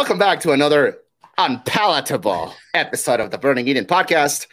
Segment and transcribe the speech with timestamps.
[0.00, 0.96] Welcome back to another
[1.36, 4.46] unpalatable episode of the Burning Eden podcast.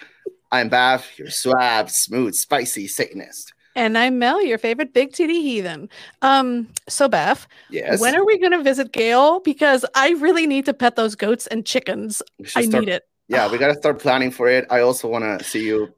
[0.52, 3.54] I'm Baph, your suave, smooth, spicy Satanist.
[3.74, 5.88] And I'm Mel, your favorite big titty heathen.
[6.22, 8.02] Um, so Baph, Yes.
[8.02, 9.40] when are we gonna visit Gail?
[9.40, 12.22] Because I really need to pet those goats and chickens.
[12.54, 13.04] I start- need it.
[13.30, 14.68] Yeah, we got to start planning for it.
[14.70, 15.94] I also want to see you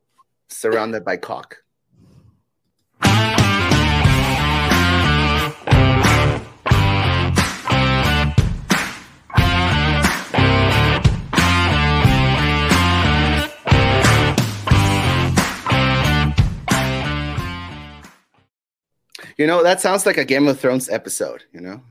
[0.50, 1.58] surrounded by cock.
[19.40, 21.82] You know, that sounds like a Game of Thrones episode, you know?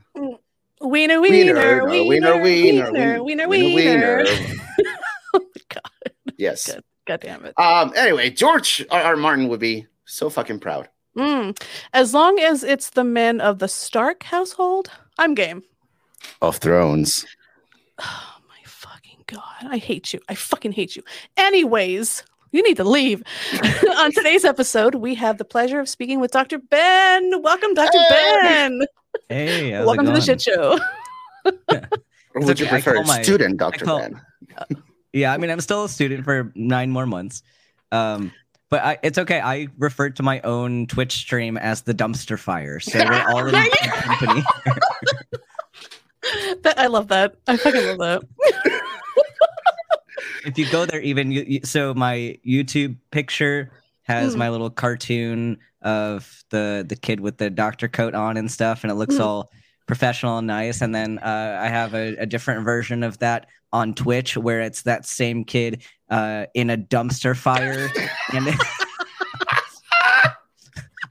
[0.81, 4.25] Wiener, Wiener, wiener, wiener, wiener, wiener, wiener, wiener, wiener.
[5.33, 6.71] Oh god, Yes.
[6.71, 6.83] Good.
[7.05, 7.53] god damn it.
[7.59, 7.91] Um.
[7.95, 9.01] Anyway, George R.
[9.01, 9.15] R.
[9.17, 10.87] Martin would be so fucking proud.
[11.17, 11.59] Mm.
[11.93, 15.63] As long as it's the men of the Stark household, I'm game.
[16.41, 17.25] Of Thrones.
[17.99, 19.65] Oh my fucking god.
[19.69, 20.19] I hate you.
[20.29, 21.03] I fucking hate you.
[21.35, 23.23] Anyways, you need to leave.
[23.97, 26.59] On today's episode, we have the pleasure of speaking with Dr.
[26.59, 27.41] Ben.
[27.41, 27.97] Welcome, Dr.
[27.97, 28.37] Hey!
[28.41, 28.81] Ben.
[29.29, 30.79] Hey, how's Welcome it to the shit show.
[32.35, 33.85] Or would you okay, prefer call my- student, Dr.
[33.85, 34.21] call- Ben?
[35.13, 37.41] Yeah, I mean, I'm still a student for nine more months.
[37.91, 38.31] Um,
[38.69, 39.41] but I, it's okay.
[39.41, 42.79] I referred to my own Twitch stream as the dumpster fire.
[42.79, 44.43] So we're all in There you good company.
[46.61, 47.33] That, I love that.
[47.47, 48.78] I fucking love that.
[50.45, 53.71] If you go there, even you, so my YouTube picture
[54.03, 54.39] has Mm.
[54.39, 58.91] my little cartoon of the the kid with the doctor coat on and stuff, and
[58.91, 59.21] it looks Mm.
[59.21, 59.51] all
[59.85, 60.81] professional and nice.
[60.81, 64.81] And then uh, I have a, a different version of that on Twitch where it's
[64.83, 67.89] that same kid uh, in a dumpster fire,
[68.33, 68.47] and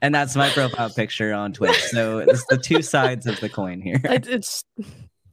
[0.01, 1.81] and that's my profile picture on Twitch.
[1.85, 3.99] So it's the two sides of the coin here.
[4.03, 4.63] It, it's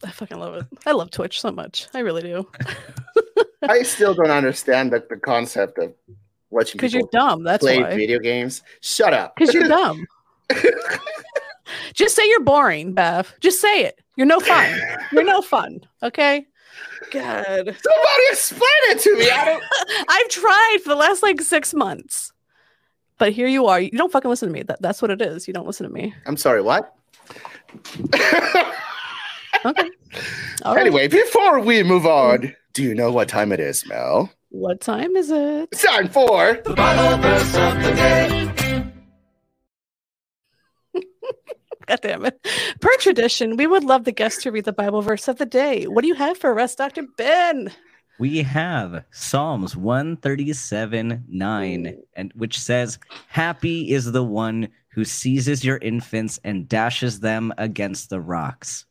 [0.05, 0.67] I fucking love it.
[0.85, 1.89] I love Twitch so much.
[1.95, 2.47] I really do.
[3.69, 5.93] I still don't understand the, the concept of
[6.51, 7.43] watching Because you're dumb.
[7.43, 7.95] That's play why.
[7.97, 8.63] video games.
[8.81, 9.35] Shut up.
[9.37, 10.07] Because you're dumb.
[11.95, 13.35] Just say you're boring, Baph.
[13.41, 14.01] Just say it.
[14.17, 14.81] You're no fun.
[15.13, 15.81] You're no fun.
[16.03, 16.47] Okay.
[17.11, 17.57] God.
[17.57, 18.61] Somebody explain
[18.91, 19.31] it to me.
[19.31, 19.65] I don't.
[20.09, 22.33] I've tried for the last like six months.
[23.19, 23.81] But here you are.
[23.81, 24.63] You don't fucking listen to me.
[24.63, 25.49] That, that's what it is.
[25.49, 26.15] You don't listen to me.
[26.27, 26.61] I'm sorry.
[26.63, 26.95] What?
[29.65, 29.91] Okay.
[30.65, 30.81] All right.
[30.81, 34.31] anyway, before we move on, do you know what time it is, Mel?
[34.51, 35.71] What time is it?
[35.73, 38.93] It's time for the Bible verse of the
[41.87, 42.47] God damn it.
[42.83, 45.87] Per tradition, we would love the guest to read the Bible verse of the day.
[45.87, 47.05] What do you have for us, Dr.
[47.17, 47.73] Ben?
[48.19, 52.99] We have Psalms 137 9, and which says,
[53.29, 58.86] Happy is the one who seizes your infants and dashes them against the rocks.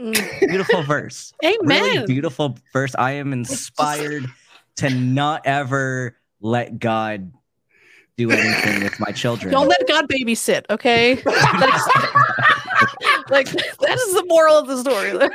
[0.00, 0.48] Mm.
[0.48, 1.32] Beautiful verse.
[1.44, 1.58] Amen.
[1.82, 2.94] Really beautiful verse.
[2.98, 4.24] I am inspired
[4.76, 7.32] to not ever let God
[8.16, 9.52] do anything with my children.
[9.52, 11.22] Don't let God babysit, okay?
[13.30, 15.12] Like that is the moral of the story.
[15.16, 15.28] when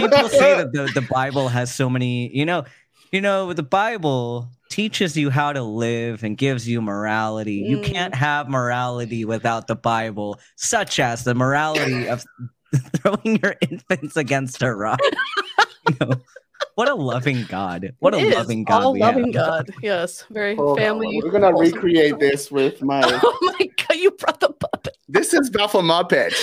[0.00, 2.64] people say that the, the Bible has so many, you know,
[3.12, 7.54] you know, the Bible teaches you how to live and gives you morality.
[7.54, 7.84] You Mm.
[7.84, 12.24] can't have morality without the Bible, such as the morality of
[12.96, 15.00] throwing your infants against a rock.
[15.88, 16.20] You know,
[16.74, 17.94] what a loving God!
[18.00, 18.82] What a It is loving God!
[18.82, 19.46] all we loving have.
[19.46, 19.70] God.
[19.82, 21.20] Yes, very Hold on, family.
[21.22, 21.76] We're gonna wholesome.
[21.76, 23.02] recreate this with my.
[23.22, 24.96] Oh my god, you brought the puppet.
[25.08, 26.34] This is Buffalo Muppet.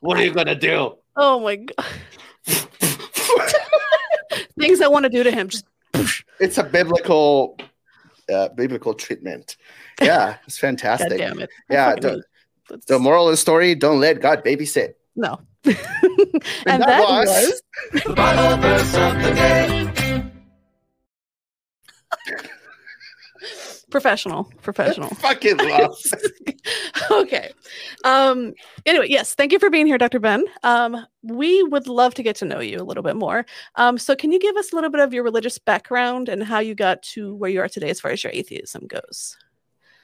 [0.00, 0.96] What are you gonna do?
[1.16, 1.86] Oh my god.
[4.58, 5.48] Things I want to do to him.
[5.48, 5.64] Just
[6.38, 7.56] it's a biblical,
[8.32, 9.56] uh, biblical treatment.
[10.00, 11.18] Yeah, it's god fantastic.
[11.18, 11.50] damn it.
[11.70, 12.22] Yeah, the-
[12.86, 14.94] The moral of the story: Don't let God babysit.
[15.16, 15.40] no.
[15.64, 15.76] And
[16.66, 17.62] and that that was-
[18.62, 19.94] was
[23.90, 24.44] professional.
[24.62, 25.08] Professional.
[25.16, 25.96] Fucking love.
[27.10, 27.50] okay.
[28.04, 28.54] Um,
[28.86, 30.20] anyway, yes, thank you for being here, Dr.
[30.20, 30.44] Ben.
[30.62, 33.44] Um, we would love to get to know you a little bit more.
[33.76, 36.58] Um, so can you give us a little bit of your religious background and how
[36.60, 39.36] you got to where you are today as far as your atheism goes?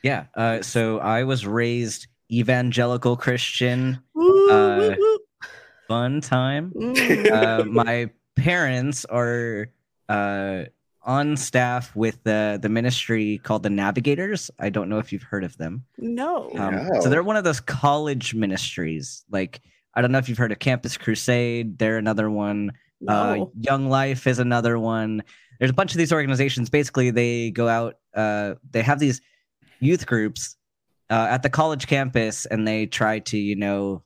[0.02, 0.26] Yeah.
[0.34, 4.00] Uh, so I was raised evangelical Christian.
[4.14, 5.18] Woo, Uh, woo, woo.
[5.88, 6.72] Fun time.
[6.76, 7.30] Mm.
[7.30, 9.68] uh, my parents are
[10.08, 10.64] uh,
[11.06, 14.50] on staff with the the ministry called the Navigators.
[14.58, 15.84] I don't know if you've heard of them.
[15.96, 16.50] no.
[16.56, 17.00] Um, No.
[17.00, 19.24] So they're one of those college ministries.
[19.30, 19.62] Like
[19.94, 21.78] I don't know if you've heard of Campus Crusade.
[21.78, 22.72] They're another one.
[23.06, 23.52] Uh, no.
[23.58, 25.22] Young Life is another one.
[25.58, 26.68] There's a bunch of these organizations.
[26.68, 27.96] Basically, they go out.
[28.14, 29.20] Uh, they have these
[29.80, 30.56] youth groups
[31.08, 34.02] uh, at the college campus, and they try to, you know,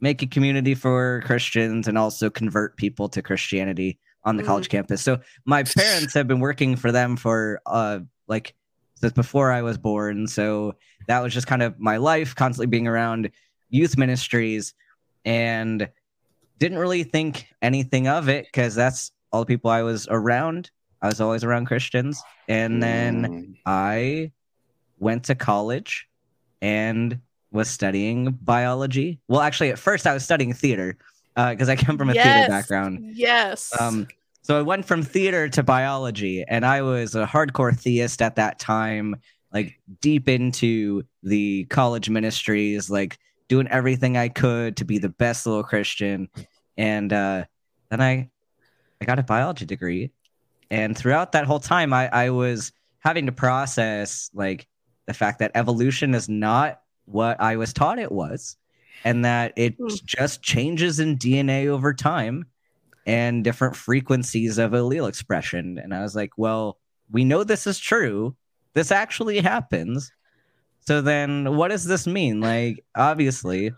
[0.00, 4.46] make a community for Christians and also convert people to Christianity on the Mhm.
[4.46, 5.02] college campus.
[5.02, 8.54] So my parents have been working for them for uh like
[8.96, 10.26] since before I was born.
[10.28, 10.74] So
[11.08, 13.30] that was just kind of my life, constantly being around
[13.68, 14.74] youth ministries
[15.24, 15.88] and
[16.58, 20.70] didn't really think anything of it because that's all the people I was around.
[21.00, 22.22] I was always around Christians.
[22.48, 23.56] And then Mm.
[23.66, 24.32] I
[24.98, 26.06] went to college
[26.60, 27.18] and
[27.50, 29.20] was studying biology.
[29.26, 30.96] Well, actually, at first I was studying theater
[31.34, 33.12] because I come from a theater background.
[33.14, 33.72] Yes.
[33.80, 34.08] Um,
[34.42, 38.58] so I went from theater to biology, and I was a hardcore theist at that
[38.58, 39.16] time,
[39.52, 43.18] like deep into the college ministries, like
[43.48, 46.28] doing everything I could to be the best little Christian.
[46.76, 47.44] And uh,
[47.90, 48.30] then I,
[49.00, 50.10] I got a biology degree,
[50.70, 54.66] and throughout that whole time, I, I was having to process like
[55.06, 58.56] the fact that evolution is not what I was taught it was,
[59.04, 59.88] and that it Hmm.
[60.04, 62.46] just changes in DNA over time
[63.06, 65.78] and different frequencies of allele expression.
[65.78, 66.78] And I was like, well,
[67.10, 68.36] we know this is true.
[68.74, 70.12] This actually happens.
[70.80, 72.40] So then what does this mean?
[72.40, 73.72] Like, obviously,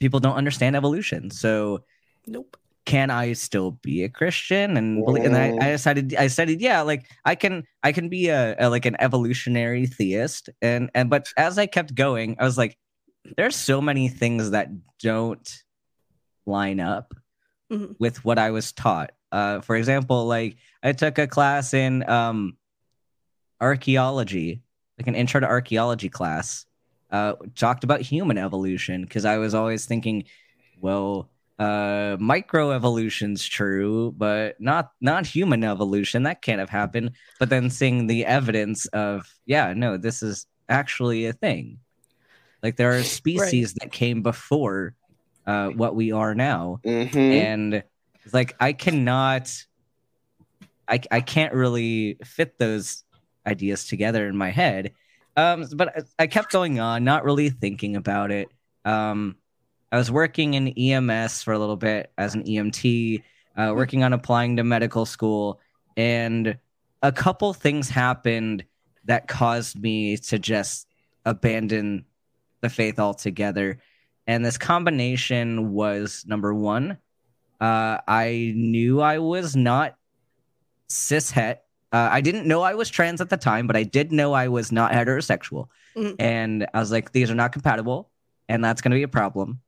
[0.00, 1.30] people don't understand evolution.
[1.30, 1.84] So
[2.26, 2.56] nope.
[2.86, 4.76] can I still be a Christian?
[4.76, 8.28] And believe, and I, I decided I studied, yeah, like I can I can be
[8.28, 10.48] a, a like an evolutionary theist.
[10.62, 12.76] And and but as I kept going, I was like,
[13.36, 14.68] there's so many things that
[14.98, 15.62] don't
[16.46, 17.14] line up
[17.70, 17.96] Mhm.
[17.98, 19.12] with what I was taught.
[19.30, 22.56] Uh, for example, like I took a class in um,
[23.60, 24.62] archaeology,
[24.98, 26.66] like an intro to archaeology class,
[27.10, 30.24] uh, talked about human evolution because I was always thinking,
[30.80, 36.22] well, uh, microevolution's true, but not not human evolution.
[36.22, 37.12] That can't have happened.
[37.38, 41.78] But then seeing the evidence of, yeah, no, this is actually a thing.
[42.62, 44.94] Like there are species that came before
[45.46, 46.80] uh, what we are now.
[46.84, 47.14] Mhm.
[47.16, 47.82] and
[48.32, 49.50] like i cannot
[50.88, 53.02] i i can't really fit those
[53.46, 54.92] ideas together in my head.
[55.36, 58.48] Um but I- i kept going on not really thinking about it.
[58.84, 59.36] Um
[59.90, 63.22] i was working in ems for a little bit as an emt
[63.56, 65.60] uh, working on applying to medical school.
[65.96, 66.56] And
[67.02, 68.64] a couple things happened
[69.06, 70.86] that caused me to just
[71.24, 72.04] abandon
[72.60, 73.78] the faith altogether.
[74.26, 76.98] And this combination was number one
[77.60, 79.96] uh, i knew i was not
[80.88, 84.10] cis het uh, i didn't know i was trans at the time but i did
[84.12, 85.68] know i was not heterosexual.
[85.96, 86.16] Mhm.
[86.18, 88.10] and i was like these are not compatible
[88.48, 89.60] and that's going to be a problem.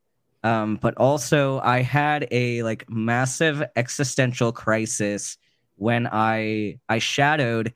[0.45, 5.37] Um, but also i had a like massive existential crisis
[5.77, 7.75] when i i shadowed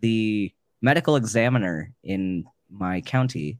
[0.00, 3.58] the medical examiner in my county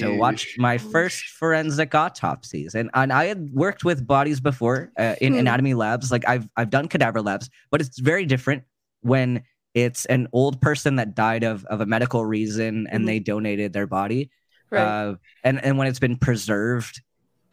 [0.00, 5.14] so watch my first forensic autopsies, and and I had worked with bodies before uh,
[5.20, 5.38] in Hmm.
[5.40, 6.10] anatomy labs.
[6.10, 8.64] Like I've I've done cadaver labs, but it's very different
[9.02, 9.42] when
[9.74, 13.06] it's an old person that died of of a medical reason and Mhm.
[13.06, 14.30] they donated their body,
[14.70, 14.80] Right.
[14.82, 15.14] uh,
[15.44, 17.00] and and when it's been preserved,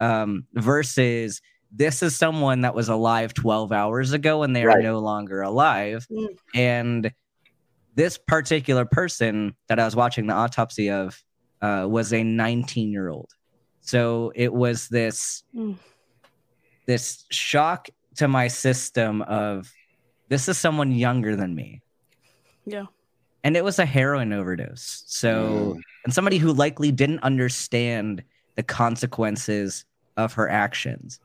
[0.00, 4.98] um, versus this is someone that was alive 12 hours ago and they are no
[4.98, 6.26] longer alive, Mm.
[6.54, 7.12] and
[7.94, 11.22] this particular person that I was watching the autopsy of
[11.62, 13.30] uh, was a 19 year old.
[13.80, 15.76] So it was this Mm.
[16.86, 19.70] this shock to my system of
[20.28, 21.80] this is someone younger than me,
[22.66, 22.86] yeah.
[23.44, 25.04] and it was a heroin overdose.
[25.06, 25.82] So Mm.
[26.04, 28.22] and somebody who likely didn't understand
[28.56, 29.84] the consequences
[30.16, 31.20] of her actions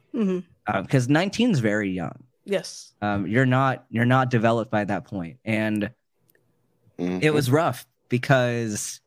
[0.83, 2.23] because 19 is very young.
[2.45, 2.93] Yes.
[3.01, 5.89] Um, you're not you're not developed by that point, and
[6.99, 7.23] Mhm.
[7.23, 9.01] it was rough because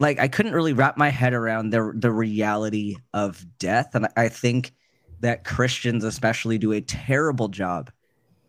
[0.00, 4.28] like I couldn't really wrap my head around the the reality of death and I
[4.28, 4.72] think
[5.20, 7.90] that Christians especially do a terrible job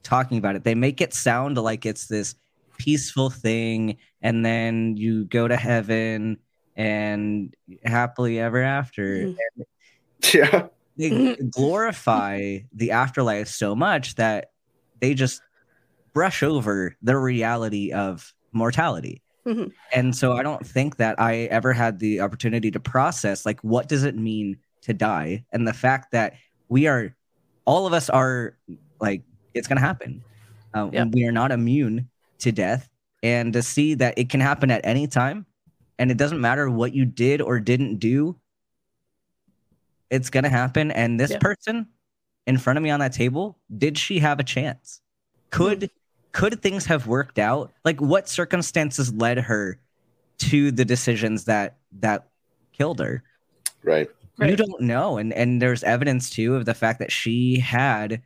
[0.03, 0.63] talking about it.
[0.63, 2.33] They make it sound like it's this
[2.77, 6.37] peaceful thing and then you go to heaven
[6.75, 7.53] and
[7.83, 9.27] happily ever after.
[9.27, 9.35] Mhm.
[10.33, 10.67] yeah.
[10.97, 11.49] They Mhm.
[11.51, 14.51] glorify the afterlife so much that
[15.01, 15.41] they just
[16.13, 19.21] brush over the reality of mortality.
[19.45, 19.71] Mhm.
[19.91, 23.87] And so I don't think that I ever had the opportunity to process like what
[23.89, 26.33] does it mean to die and the fact that
[26.69, 27.15] we are
[27.65, 28.55] all of us are
[28.99, 30.23] like it's going to happen.
[30.73, 31.07] Um, Yep.
[31.13, 32.89] We are not immune to death
[33.23, 35.45] and to see that it can happen at any time
[35.99, 38.35] and it doesn't matter what you did or didn't do
[40.09, 41.37] it's going to happen and this Yeah.
[41.39, 41.87] person
[42.47, 45.01] in front of me on that table did she have a chance
[45.51, 45.89] could
[46.31, 47.71] could things have worked out?
[47.83, 49.77] Like what circumstances led her
[50.39, 52.27] to the decisions that that
[52.73, 53.23] killed her?
[53.83, 54.09] Right.
[54.39, 58.21] you don't know and and there's evidence too of the fact that she had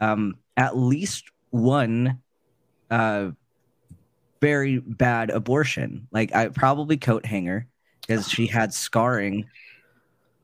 [0.00, 2.20] um at least one
[2.90, 3.30] uh
[4.40, 6.06] very bad abortion.
[6.10, 7.66] Like i probably coat hanger
[8.06, 9.46] because she had scarring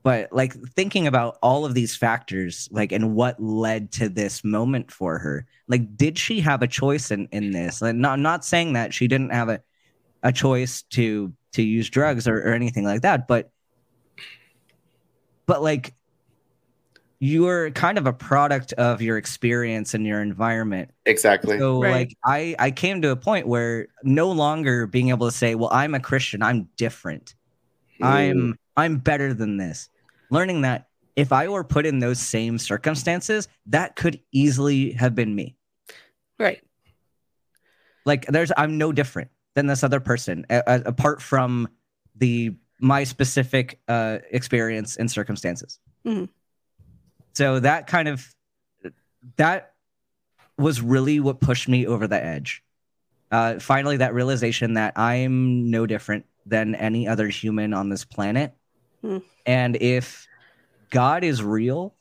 [0.03, 4.91] but like thinking about all of these factors like and what led to this moment
[4.91, 8.73] for her like did she have a choice in in this like not not saying
[8.73, 9.61] that she didn't have a
[10.23, 13.51] a choice to to use drugs or, or anything like that but
[15.47, 15.95] but like
[17.23, 21.59] you're kind of a product of your experience and your environment Exactly.
[21.59, 21.91] so Right.
[21.93, 25.69] like i i came to a point where no longer being able to say well
[25.73, 27.35] i'm a christian i'm different
[28.01, 28.07] Mm.
[28.07, 29.90] i'm i'm better than this
[30.31, 35.35] learning that if i were put in those same circumstances that could easily have been
[35.35, 35.57] me
[36.39, 36.63] Right.
[38.07, 41.69] like there's i'm no different than this other person a- a- apart from
[42.17, 46.29] the my specific uh experience and circumstances Mhm.
[47.35, 48.35] so that kind of
[49.37, 49.75] that
[50.57, 52.63] was really what pushed me over the edge
[53.31, 58.55] uh finally that realization that i'm no different than any other human on this planet
[59.47, 60.27] And if
[60.91, 61.95] god is real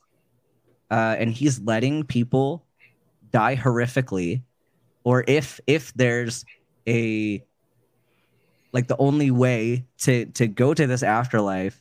[0.90, 2.66] uh and he's letting people
[3.30, 4.42] die horrifically
[5.04, 6.44] or if if there's
[6.88, 7.44] a
[8.72, 11.80] like the only way to to go to this afterlife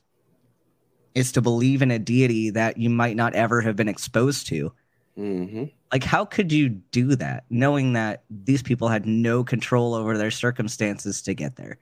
[1.15, 4.71] is to believe in a deity that you might not ever have been exposed to
[5.17, 5.71] Mhm.
[5.91, 10.31] like how could you do that knowing that these people had no control over their
[10.31, 11.79] circumstances to get there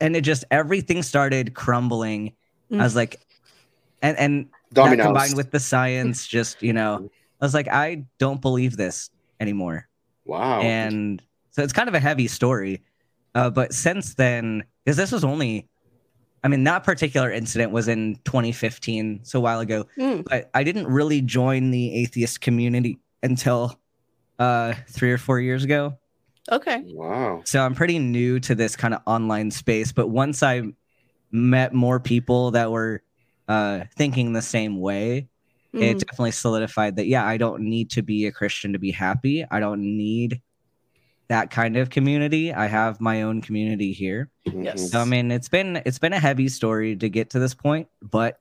[0.00, 2.32] and it just everything started crumbling
[2.70, 2.80] Mm.
[2.80, 3.20] i was like
[4.02, 4.98] and and Dominoes.
[4.98, 7.10] that combined with the science just you know
[7.40, 9.10] i was like i don't believe this
[9.40, 9.88] anymore
[10.24, 10.60] wow.
[10.60, 12.82] and so it's kind of a heavy story
[13.34, 15.68] uh, but since then because this was only
[16.44, 20.24] i mean that particular incident was in 2015 so a while ago Mm.
[20.24, 23.78] but i didn't really join the atheist community until
[24.38, 25.96] uh three or four years ago
[26.50, 26.82] Okay.
[26.94, 27.42] wow.
[27.44, 30.62] so i'm pretty new to this kind of online space but once i
[31.32, 33.02] met more people that were
[33.48, 35.28] uh thinking the same way
[35.72, 36.00] it Mm.
[36.00, 39.60] definitely solidified that yeah i don't need to be a christian to be happy i
[39.60, 40.40] don't need
[41.28, 44.90] that kind of community i have my own community here Yes.
[44.90, 47.86] So i mean it's been it's been a heavy story to get to this point
[48.02, 48.40] but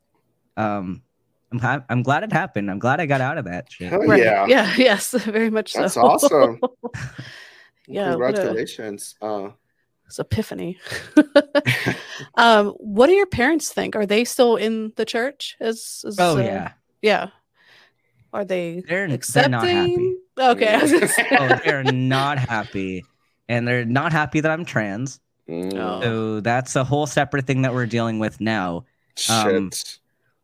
[0.58, 1.04] um
[1.52, 4.02] i'm, ha- I'm glad it happened i'm glad i got out of that shit Hell
[4.08, 4.24] Right.
[4.24, 4.48] yeah.
[4.48, 4.74] Yeah.
[4.78, 5.12] Yes.
[5.12, 6.02] Very much That's so.
[6.02, 6.60] awesome.
[7.88, 8.16] yeah.
[8.16, 9.16] What a, Congratulations.
[9.22, 9.50] Uh,
[10.10, 10.76] it's epiphany.
[12.36, 13.96] um, what do your parents think?
[13.96, 15.56] Are they still in the church?
[15.62, 16.72] Is, is oh uh, yeah
[17.04, 17.28] yeah.
[18.34, 20.68] Are they they're, they're not happy Okay.
[20.76, 23.06] I was gonna say- oh they're not happy
[23.48, 26.02] and they're not happy that i'm trans mm, Oh.
[26.02, 28.86] so that's a whole separate thing that we're dealing with now
[29.16, 29.32] Shit.
[29.32, 29.66] um,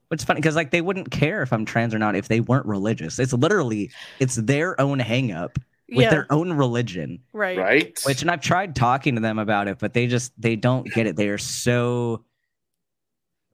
[0.09, 2.39] Which is funny because like they wouldn't care if I'm trans or not if they
[2.39, 3.17] weren't religious.
[3.19, 5.57] It's literally it's their own hang up
[5.89, 6.09] with yeah.
[6.09, 7.19] their own religion.
[7.33, 7.57] right.
[7.57, 7.99] right.
[8.05, 11.05] Which and I've tried talking to them about it, but they just they don't get
[11.07, 11.15] it.
[11.15, 12.23] They are so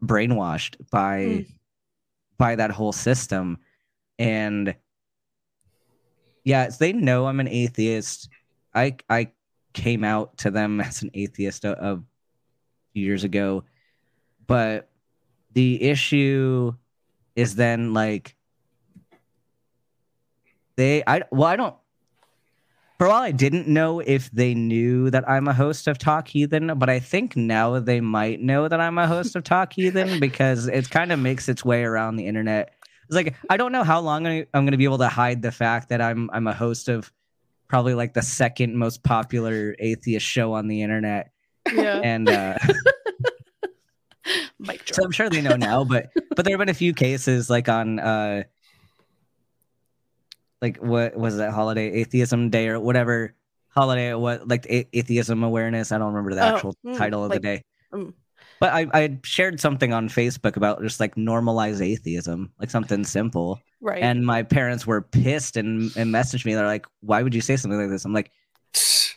[0.03, 1.47] brainwashed by Mm.
[2.37, 3.57] by that whole system.
[4.17, 4.75] And
[6.43, 8.29] yeah, it's- they know I'm an atheist.
[8.73, 9.31] I I
[9.73, 12.01] came out to them as an atheist a, a
[12.93, 13.63] few years ago,
[14.47, 14.89] but
[15.53, 16.73] the issue
[17.35, 18.35] is then like
[20.77, 21.75] they I well I don't
[23.01, 26.27] for a while I didn't know if they knew that I'm a host of Talk
[26.27, 30.19] Heathen, but I think now they might know that I'm a host of Talk Heathen
[30.19, 32.75] because it kind of makes its way around the internet.
[33.07, 35.41] It's like I don't know how long I- I'm going to be able to hide
[35.41, 37.11] the fact that I'm I'm a host of
[37.67, 41.31] probably like the second most popular atheist show on the internet,
[41.73, 42.01] Yeah.
[42.03, 42.59] and uh,
[44.91, 45.03] so.
[45.03, 45.85] I'm sure they know now.
[45.85, 48.43] But but there have been a few cases like on uh,
[50.61, 53.33] like what was that holiday atheism day or whatever
[53.69, 55.91] holiday what like a- atheism awareness.
[55.91, 57.63] I don't remember the Oh, actual mm, title of like- the day.
[57.93, 58.13] mm.
[58.59, 63.59] But I, I shared something on Facebook about just like normalize atheism, like something simple.
[63.79, 64.03] Right.
[64.03, 66.53] And my parents were pissed and, and messaged me.
[66.53, 68.05] They're like, why would you say something like this?
[68.05, 68.29] I'm like,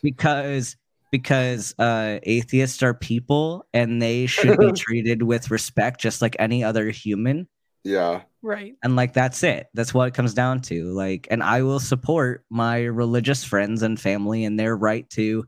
[0.01, 0.75] because
[1.11, 6.63] because uh atheists are people and they should be treated with respect just like any
[6.63, 7.47] other human
[7.83, 8.21] yeah.
[8.45, 8.75] Right.
[8.83, 12.45] and like that's it that's what it comes down to like and i will support
[12.49, 15.43] my religious friends and family and their right to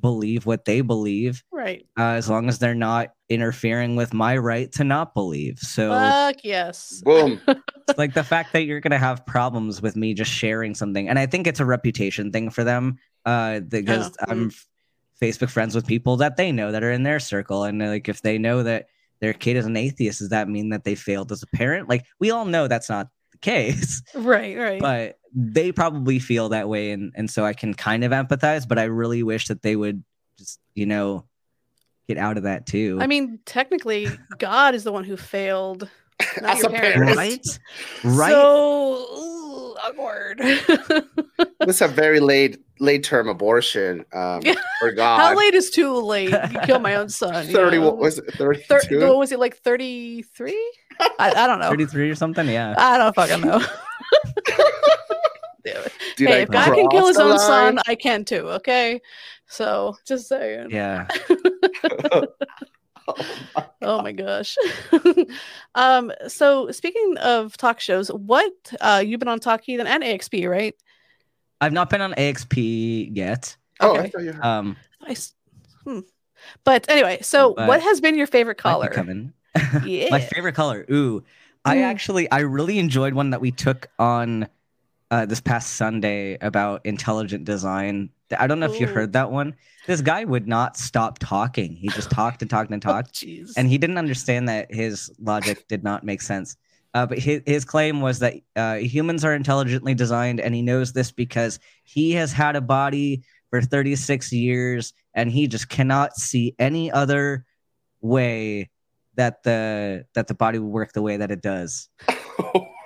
[0.00, 1.84] believe what they believe Right.
[1.98, 6.36] uh, as long as they're not interfering with my right to not believe so Fuck
[6.44, 7.02] yes.
[7.04, 7.40] Boom.
[7.48, 11.18] it's like the fact that you're gonna have problems with me just sharing something and
[11.18, 14.66] i think it's a reputation thing for them uh because Oh, i'm f-
[15.20, 18.22] facebook friends with people that they know that are in their circle and like if
[18.22, 18.86] they know that
[19.20, 21.88] their kid is an atheist, does that mean that they failed as a parent?
[21.88, 24.80] Like we all know that's not the case, Right, right.
[24.80, 28.66] but they probably feel that way, and and so I can kind of empathize.
[28.66, 30.02] But I really wish that they would
[30.38, 31.24] just you know
[32.08, 32.98] get out of that too.
[33.00, 34.08] I mean, technically,
[34.38, 35.88] God is the one who failed.
[36.40, 37.14] not As your a parents.
[37.14, 37.16] parent.
[37.16, 37.40] right,
[38.04, 38.30] right.
[38.32, 39.37] So
[39.78, 40.40] ooh, awkward.
[41.60, 44.04] It's a very late late term abortion.
[44.12, 44.42] Um,
[44.80, 45.18] for God.
[45.20, 46.30] How late is too late?
[46.30, 47.46] You kill my own son.
[47.46, 47.78] you Thirty.
[47.78, 47.86] know?
[47.86, 48.32] What was it?
[48.34, 50.72] Thirty Thir- what was it like 33?
[51.18, 51.68] I, I don't know.
[51.68, 52.48] 33 or something.
[52.48, 52.74] Yeah.
[52.76, 53.58] I don't fucking know.
[55.64, 55.92] Damn it.
[56.16, 57.38] Did hey, I if God can kill his own line?
[57.38, 58.48] son, I can too.
[58.48, 59.00] Okay,
[59.46, 60.70] so just saying.
[60.70, 61.06] Yeah.
[63.82, 64.56] Oh my gosh.
[65.74, 66.12] um.
[66.26, 70.74] So speaking of talk shows, what uh you've been on Talk Heathen and AXP, right?
[71.60, 73.56] I've not been on AXP yet.
[73.80, 74.08] Oh, I Okay.
[74.10, 75.32] thought you Um, Nice.
[75.84, 76.00] Hmm.
[76.64, 78.88] But anyway, so But- what has been your favorite might color?
[78.88, 79.32] coming.
[79.84, 80.08] Yeah.
[80.10, 80.84] My favorite color.
[80.90, 81.24] Ooh,
[81.64, 84.48] I actually I really enjoyed one that we took on
[85.10, 88.10] uh, this past Sunday about intelligent design.
[88.38, 89.54] I don't know if you heard that one.
[89.86, 91.74] This guy would not stop talking.
[91.76, 93.52] He just talked and talked and Oh, talked, Jeez.
[93.56, 96.56] and he didn't understand that his logic did not make sense.
[96.94, 100.92] Uh, but his, his claim was that uh, humans are intelligently designed, and he knows
[100.92, 106.54] this because he has had a body for 36 years, and he just cannot see
[106.58, 107.44] any other
[108.00, 108.70] way
[109.14, 111.88] that the that the body will work the way that it does.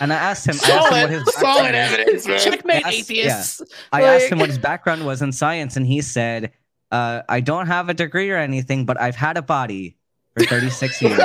[0.00, 2.00] And I asked him, I asked him what his solid, solid background was.
[2.00, 2.38] evidence, man.
[2.40, 3.62] Checkmate Yes, atheists.
[3.92, 6.52] I asked him what his background was in science, and he said,
[6.90, 9.96] uh, "I don't have a degree or anything, but I've had a body
[10.36, 11.20] for 36 years,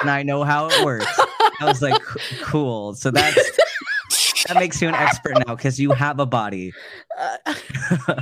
[0.00, 1.06] and I know how it works."
[1.60, 2.00] I was like,
[2.42, 3.50] "Cool." So that's
[4.46, 6.72] that makes you an expert now because you have a body.
[7.18, 7.54] Uh,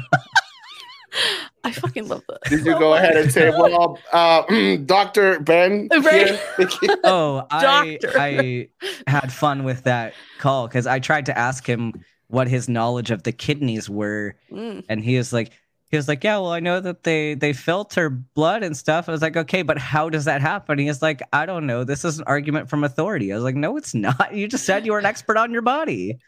[1.64, 2.42] I fucking love that.
[2.44, 5.88] Did you go ahead and say, "Well, uh, Doctor Ben"?
[5.90, 6.38] Right.
[7.04, 8.68] Oh, I I
[9.06, 11.92] had fun with that call because I tried to ask him
[12.28, 14.84] what his knowledge of the kidneys were, Mm.
[14.88, 15.50] and he was like
[15.90, 19.12] he was like yeah well i know that they they filter blood and stuff i
[19.12, 22.04] was like okay but how does that happen he was like i don't know this
[22.04, 24.90] is an argument from authority i was like no it's not you just said you
[24.90, 26.18] were an expert on your body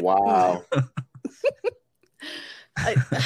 [0.00, 0.64] wow.
[2.78, 3.24] I, I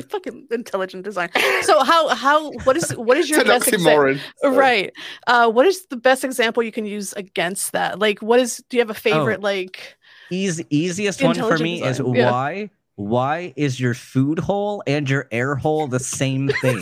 [0.10, 1.30] fucking intelligent design.
[1.62, 3.92] So how how what is what is your It's an best example?
[3.92, 4.20] oxymoron.
[4.42, 4.56] Sorry.
[4.56, 4.92] Right.
[5.26, 7.98] Uh, what is the best example you can use against that?
[7.98, 8.62] Like, what is?
[8.68, 9.40] Do you have a favorite?
[9.40, 9.96] Like,
[10.30, 12.30] Easy, easiest one for Intelligent me is yeah.
[12.30, 16.80] why why is your food hole and your air hole the same thing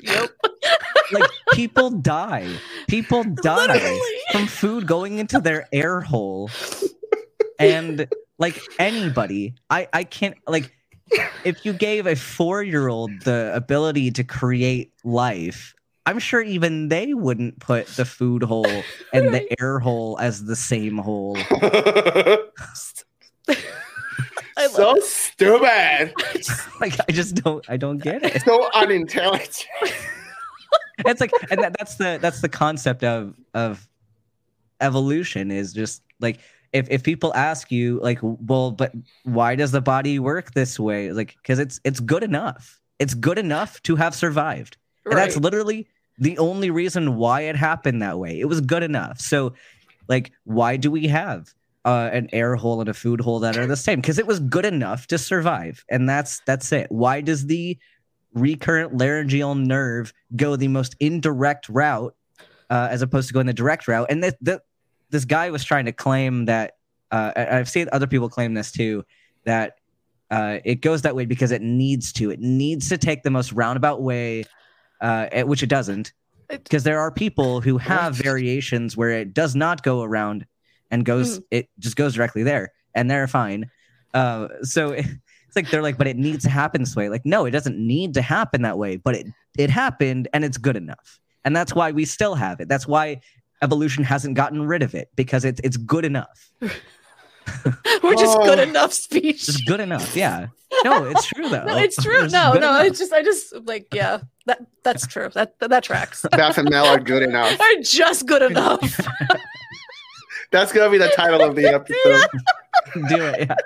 [0.00, 0.30] yep.
[1.12, 2.48] like people die
[2.88, 4.00] people die Literally.
[4.32, 6.50] from food going into their air hole
[7.58, 8.06] and
[8.38, 10.72] like anybody i i can't like
[11.44, 15.74] if you gave a four-year-old the ability to create life
[16.06, 20.56] i'm sure even they wouldn't put the food hole and the air hole as the
[20.56, 21.36] same hole
[24.56, 26.12] I so love stupid.
[26.34, 26.48] it.
[26.80, 29.66] like i just don't i don't get it So unintelligent.
[30.98, 33.86] it's like and that, that's the that's the concept of of
[34.80, 36.38] evolution is just like
[36.74, 41.12] if if people ask you like well but why does the body work this way?
[41.12, 42.80] Like because it's it's good enough.
[42.98, 44.76] It's good enough to have survived.
[45.06, 45.86] And that's literally
[46.18, 48.38] the only reason why it happened that way.
[48.38, 49.20] It was good enough.
[49.20, 49.54] So
[50.08, 53.66] like why do we have uh, an air hole and a food hole that are
[53.66, 54.00] the same?
[54.00, 55.84] Because it was good enough to survive.
[55.88, 56.90] And that's that's it.
[56.90, 57.78] Why does the
[58.34, 62.16] recurrent laryngeal nerve go the most indirect route
[62.68, 64.08] uh, as opposed to going the direct route?
[64.10, 64.58] And this, this,
[65.10, 66.76] this guy was trying to claim that
[67.10, 69.04] uh, i've seen other people claim this too
[69.44, 69.78] that
[70.30, 72.30] uh, it goes that way because it needs to.
[72.30, 74.44] It needs to take the most roundabout way
[75.00, 76.12] uh, which it doesn't
[76.48, 80.46] because there are people who have variations where it does not go around
[80.90, 83.70] and goes it just goes directly there and they're fine.
[84.12, 85.08] Uh, so it's
[85.56, 87.08] like they're like but it needs to happen this way.
[87.08, 89.26] Like no it doesn't need to happen that way but it
[89.58, 91.20] it happened and it's good enough.
[91.44, 92.68] And that's why we still have it.
[92.68, 93.20] That's why
[93.64, 96.50] evolution hasn't gotten rid of it because it's it's good enough
[98.02, 98.62] We're just good Oh.
[98.62, 99.48] enough speech.
[99.48, 100.46] it's good enough yeah
[100.84, 102.24] no it's true though No, it's true.
[102.24, 102.84] It's No, no, enough.
[102.86, 105.28] it's just I just like yeah, that that's true.
[105.34, 106.24] That that, that tracks.
[106.32, 107.58] Baph and Mel are good enough.
[107.60, 108.80] Are just good enough.
[110.50, 112.28] That's gonna be the title of the episode.
[113.08, 113.56] do it yeah.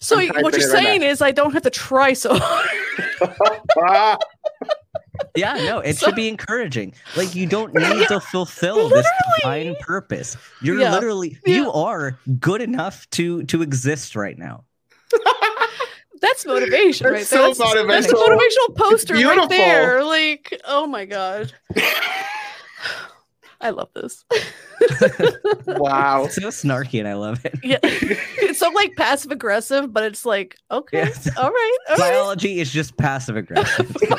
[0.00, 4.18] So what you're it right saying is I don't have to try so hard.
[5.24, 6.94] Ah, Yeah, no, it So- should be encouraging.
[7.16, 9.06] Like you don't need to fulfill this
[9.40, 10.36] divine purpose.
[10.60, 10.92] You're Yeah.
[10.92, 11.54] literally Yeah.
[11.56, 14.64] you are good enough to to exist right now.
[16.20, 17.36] That's motivation, That's right so
[17.74, 17.86] there.
[17.86, 18.38] That's, that's a motivational.
[18.38, 20.04] motivational poster right there.
[20.04, 21.52] Like, oh my god,
[23.62, 24.24] I love this.
[25.66, 26.26] wow.
[26.28, 27.54] so snarky, and I love it.
[27.62, 31.28] Yeah, it's so like passive aggressive, but it's like okay, Yes.
[31.36, 32.12] all right, all right.
[32.12, 33.94] Biology is just passive aggressive.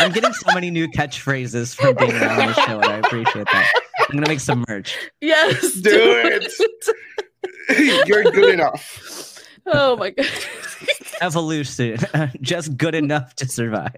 [0.00, 3.46] I'm getting so many new catchphrases from oh being on the show, and I appreciate
[3.52, 3.72] that.
[4.08, 4.96] I'm gonna make some merch.
[5.20, 8.06] yes, Do it.
[8.08, 9.38] You're good enough.
[9.66, 10.26] oh my god.
[11.20, 11.98] Evolution,
[12.40, 13.94] just good enough to survive.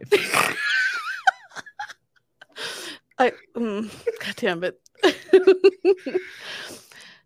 [3.18, 3.90] I mm,
[4.24, 4.81] god damn it.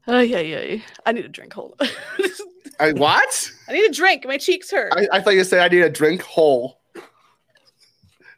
[0.06, 0.60] Oh yeah, yeah.
[0.60, 0.80] yeah.
[1.06, 1.52] I need a drink.
[1.52, 1.88] Hold on.
[2.80, 3.50] I what?
[3.68, 4.24] I need a drink.
[4.26, 4.92] My cheeks hurt.
[4.96, 6.80] I, I thought you said I need a drink whole.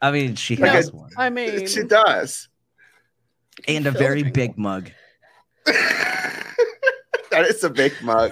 [0.01, 2.49] I mean, she Like has a- one, I mean, She does.
[3.67, 4.57] and a very drink big up.
[4.57, 4.91] mug.
[5.65, 8.31] that is a big mug.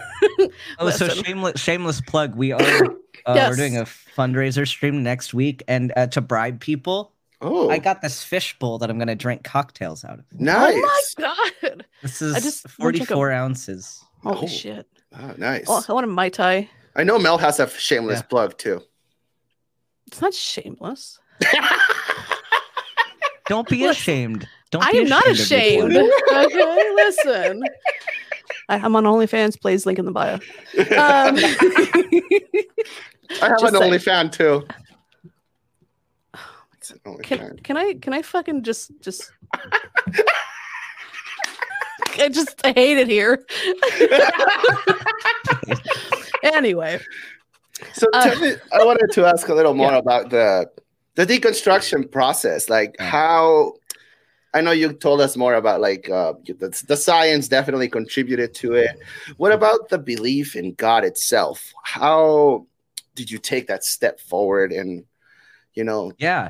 [0.79, 2.35] Oh, so shameless, shameless plug.
[2.35, 3.49] We are uh, Yes.
[3.51, 8.01] we're doing a fundraiser stream next week, and uh, to bribe people, Oh, I got
[8.01, 10.25] this fish bowl that I'm gonna drink cocktails out of.
[10.33, 10.73] nice.
[10.75, 11.85] Oh my god!
[12.01, 14.03] This is I just 44 ounces.
[14.23, 14.47] Holy Oh.
[14.47, 14.87] shit!
[15.17, 15.65] Oh, nice.
[15.67, 16.69] Oh, I want a mai tai.
[16.95, 18.23] I know Mel has a shameless Yeah.
[18.23, 18.81] plug too.
[20.07, 21.19] It's not shameless.
[23.47, 24.47] Don't be Listen, ashamed.
[24.71, 25.95] Don't I be am not ashamed.
[26.31, 27.63] okay, listen.
[28.67, 29.59] I, I'm on OnlyFans.
[29.59, 30.35] Please link in the bio.
[30.77, 31.35] Um,
[33.41, 33.93] I have Just an saying.
[33.93, 34.67] OnlyFan too.
[36.91, 37.63] It's an can OnlyFan.
[37.63, 39.31] can I can I fucking just just
[42.19, 43.45] I just I hate it here.
[46.43, 46.99] anyway,
[47.93, 49.97] So Uh, me, I wanted to ask a little more Yeah.
[49.99, 50.69] about the
[51.15, 52.69] the deconstruction process.
[52.69, 53.09] Like Yeah.
[53.09, 53.73] how
[54.53, 58.73] I know you told us more about like uh, the, the science definitely contributed to
[58.73, 58.97] it.
[59.37, 61.71] What about the belief in God itself?
[61.83, 62.65] How
[63.15, 65.05] did you take that step forward and
[65.75, 66.49] you know Yeah.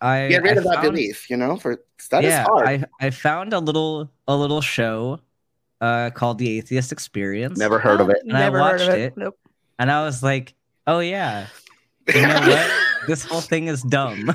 [0.00, 1.30] I get rid I of that belief?
[1.30, 2.68] You know, for that is yeah, hard.
[2.68, 5.20] I I found a little a little show
[5.80, 7.58] uh called The Atheist Experience.
[7.58, 8.18] Never heard of it.
[8.22, 9.00] And I Never heard of watched it.
[9.00, 9.16] it.
[9.16, 9.38] Nope.
[9.78, 10.54] And I was like,
[10.86, 11.46] "Oh yeah.
[12.14, 12.70] You know what?
[13.06, 14.26] this whole thing is dumb."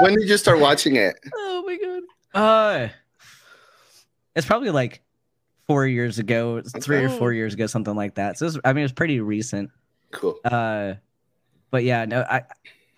[0.00, 1.16] when did you start watching it?
[1.34, 2.02] Oh my god.
[2.40, 2.88] Uh
[4.34, 5.02] It's probably like
[5.66, 8.38] 4 years ago, 3 or 4 years ago something like that.
[8.38, 9.70] So it was, I mean it was pretty recent.
[10.10, 10.36] Cool.
[10.44, 10.94] Uh
[11.70, 12.42] but yeah, no I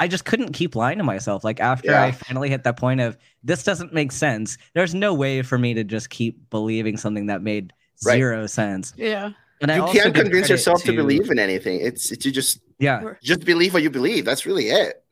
[0.00, 1.44] I just couldn't keep lying to myself.
[1.44, 2.02] Like after Yeah.
[2.02, 4.58] I finally hit that point of this doesn't make sense.
[4.74, 7.72] There's no way for me to just keep believing something that made
[8.04, 8.16] Right.
[8.16, 8.92] zero sense.
[8.96, 9.30] Yeah.
[9.60, 11.80] And you also can't give convince credit yourself to, believe in anything.
[11.80, 13.14] It's, it's you just Yeah.
[13.22, 14.24] just believe what you believe.
[14.24, 15.04] That's really it.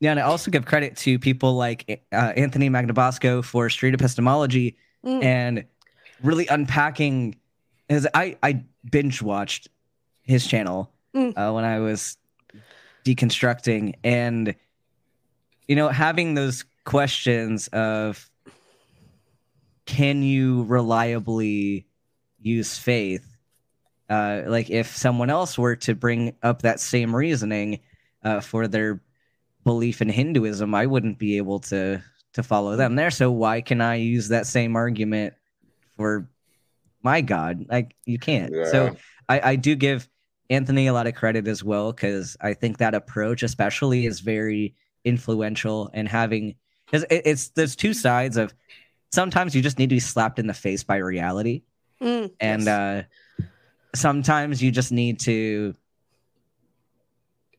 [0.00, 4.76] Yeah, and I also give credit to people like uh, Anthony Magnabosco for street epistemology
[5.06, 5.24] Mm.
[5.24, 5.64] and
[6.22, 7.36] really unpacking.
[7.88, 9.68] His, I I binge watched
[10.22, 11.32] his channel Mm.
[11.36, 12.18] uh, when I was
[13.04, 14.54] deconstructing, and
[15.66, 18.30] you know, having those questions of
[19.86, 21.86] can you reliably
[22.40, 23.24] use faith?
[24.08, 27.80] Uh, like if someone else were to bring up that same reasoning
[28.22, 29.02] uh, for their
[29.64, 32.02] belief in Hinduism, I wouldn't be able to
[32.34, 33.10] to follow them there.
[33.10, 35.34] So why can I use that same argument
[35.96, 36.28] for
[37.02, 37.66] my God?
[37.68, 38.52] Like you can't.
[38.54, 38.70] Yeah.
[38.70, 38.96] So
[39.28, 40.08] I, I do give
[40.50, 44.74] Anthony a lot of credit as well because I think that approach, especially, is very
[45.04, 46.54] influential and having
[46.86, 48.52] because it's there's two sides of
[49.12, 51.62] sometimes you just need to be slapped in the face by reality
[52.00, 52.30] Mm.
[52.40, 52.68] and Yes.
[52.68, 53.02] uh
[53.94, 55.74] sometimes you just need to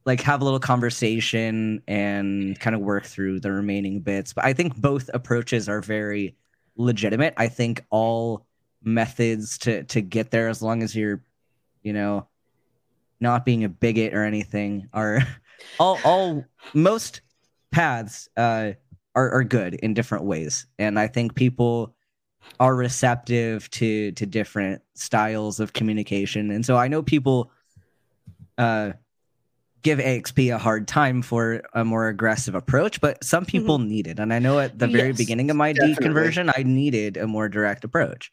[0.06, 4.54] like have a little conversation and kind of work through the remaining bits but i
[4.54, 6.36] think both approaches are very
[6.78, 8.46] legitimate i think all
[8.82, 11.22] methods to to get there as long as you're
[11.84, 12.26] you know
[13.20, 15.20] not being a bigot or anything are
[15.80, 17.22] all all most
[17.72, 18.72] paths uh
[19.16, 20.66] are, are good in different ways.
[20.78, 21.96] And i think people
[22.60, 26.52] are receptive to to different styles of communication.
[26.52, 27.52] And so i know people
[28.58, 28.94] uh
[29.82, 34.20] give axp a hard time for a more aggressive approach but some people need it.
[34.20, 36.06] And i know at the very Yes, beginning of my definitely.
[36.10, 38.32] deconversion i needed a more direct approach.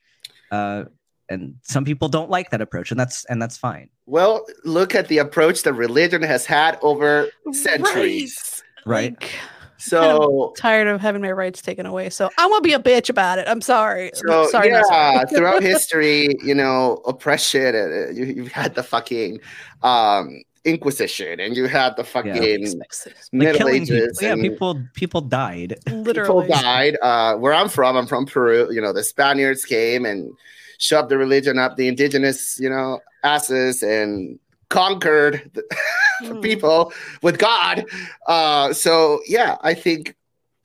[0.51, 0.85] Uh
[1.29, 5.09] and some people don't like that approach and that's and that's fine Well, look at
[5.09, 8.63] the approach that religion has had over centuries.
[8.85, 9.33] right Like,
[9.79, 12.09] So, tired of having my rights taken away.
[12.11, 13.47] So I'm gonna be a bitch about it.
[13.47, 14.09] I'm sorry.
[14.09, 14.69] I'm so sorry.
[14.69, 15.27] yeah, sorry.
[15.29, 17.75] throughout history, you know, oppression.
[17.77, 19.39] Uh, you, you've had the fucking
[19.83, 22.89] um, Inquisition, and you had the fucking Like,
[23.33, 24.19] Middle killing Ages.
[24.19, 26.97] people yeah people people died people died.
[27.03, 28.73] Uh, where I'm from, I'm from Peru.
[28.73, 30.33] You know, the Spaniards came and
[30.79, 35.63] shoved the religion up the indigenous, you know, asses and conquered the
[36.23, 36.41] Mm.
[36.43, 37.85] people with God.
[38.27, 40.17] Uh, so yeah, I think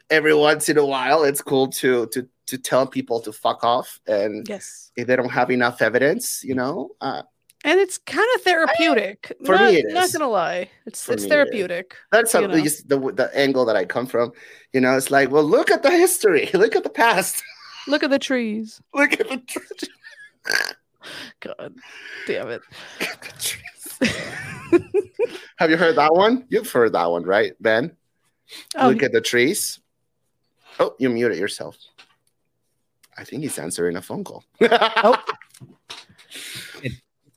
[0.09, 3.99] every once in a while it's cool to to to tell people to fuck off,
[4.07, 4.91] and Yes.
[4.95, 7.23] if they don't have enough evidence, you know, uh,
[7.65, 9.35] And it's kind of therapeutic.
[9.45, 10.69] For not, me it not gonna lie.
[10.85, 11.31] It's For it's me it is.
[11.33, 11.95] therapeutic.
[12.13, 12.47] that's know.
[12.61, 14.31] just the the angle that I come from.
[14.71, 17.43] You know, it's like, well, look at the history, look at the past,
[17.87, 18.79] Look at the trees.
[18.93, 19.85] look at the, tr-
[21.39, 21.73] God
[22.27, 22.61] damn it.
[25.57, 26.45] Have you heard that one?
[26.49, 27.95] You've heard that one, right, Ben?
[28.75, 29.79] Oh, Look at the trees.
[30.79, 31.77] Oh, you muted yourself.
[33.17, 34.43] I think he's answering a phone call.
[34.61, 35.21] Oh.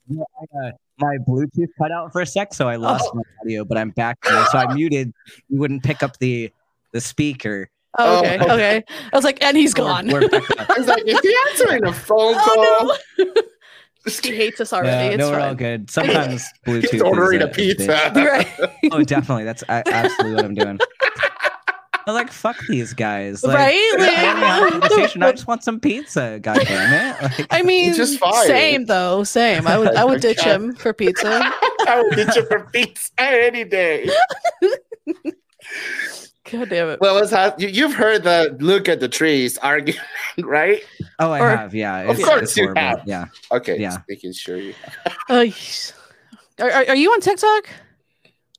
[0.06, 3.14] Yeah, I, uh, my Bluetooth cut out for a sec, so I lost Oh.
[3.16, 4.44] my audio, but I'm back now.
[4.52, 5.14] So I muted.
[5.48, 6.52] You wouldn't pick up the
[6.92, 7.70] the speaker.
[7.98, 8.38] Oh, oh, okay.
[8.40, 8.54] Oh.
[8.54, 8.85] Okay.
[9.12, 10.09] I was like, and he's We're- gone.
[10.09, 10.70] we're back up.
[10.70, 12.42] I was like, is he answering a phone call?
[12.59, 13.26] oh no.
[14.22, 14.90] he hates us already.
[14.90, 15.90] Yeah, it's no, we're all good.
[15.90, 16.90] Sometimes Bluetooth.
[16.90, 18.12] He's ordering is a pizza.
[18.14, 18.48] right.
[18.92, 19.44] Oh, definitely.
[19.44, 20.78] That's a- absolutely what I'm doing.
[22.07, 23.42] I'm like, fuck these guys.
[23.42, 23.94] Like, Right?
[23.98, 25.22] I don't Like- conversation.
[25.22, 26.38] I just want some pizza.
[26.42, 27.22] God damn it!
[27.22, 28.46] Like, I mean, just fired.
[28.46, 29.24] same though.
[29.24, 29.66] Same.
[29.66, 31.40] I would I would ditch him for pizza.
[31.87, 34.11] I would ditch him for pizza any day.
[36.50, 37.00] God damn it.
[37.00, 40.02] Well, let's you, you've heard the look at the trees argument,
[40.42, 40.83] right?
[41.18, 41.74] oh, I Or- have.
[41.74, 42.11] Yeah.
[42.11, 42.80] Of course it's you horrible.
[42.83, 43.02] have.
[43.07, 43.26] Yeah.
[43.50, 43.90] Okay, Yeah.
[43.90, 44.74] just making sure you.
[45.28, 47.68] Are, are, are you on TikTok?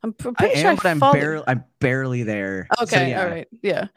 [0.04, 1.44] I'm pr- I pretty sure am, but I'm followed- barely.
[1.48, 2.68] I'm barely there.
[2.78, 3.22] So, Okay, yeah.
[3.24, 3.88] all right, yeah,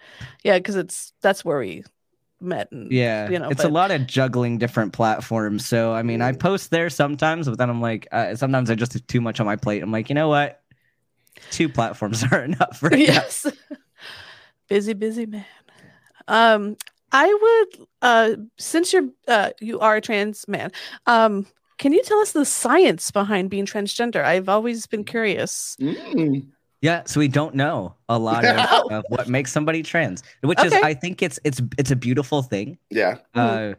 [0.45, 1.85] yeah, because it's that's where we
[2.41, 2.71] met.
[2.73, 5.67] And, Yeah, you know, it's but- a lot of juggling different platforms.
[5.67, 6.39] So I mean, I Mm.
[6.41, 9.47] post there sometimes, but then I'm like, uh, sometimes I just have too much on
[9.47, 9.83] my plate.
[9.83, 10.61] I'm like, you know what?
[11.51, 13.47] Two platforms are enough for yes,
[14.69, 15.45] busy, busy man.
[16.27, 16.77] Um,
[17.11, 17.27] I
[17.77, 20.73] would, uh, since you're, uh, you are a trans man,
[21.07, 21.47] um,
[21.79, 24.23] can you tell us the science behind being transgender?
[24.23, 25.77] I've always been curious.
[25.81, 26.49] Mm.
[26.81, 28.57] Yeah, so we don't know a lot of,
[28.93, 32.79] of what makes somebody trans, which is I think it's it's it's a beautiful thing.
[32.91, 33.19] Yeah.
[33.35, 33.75] Uh,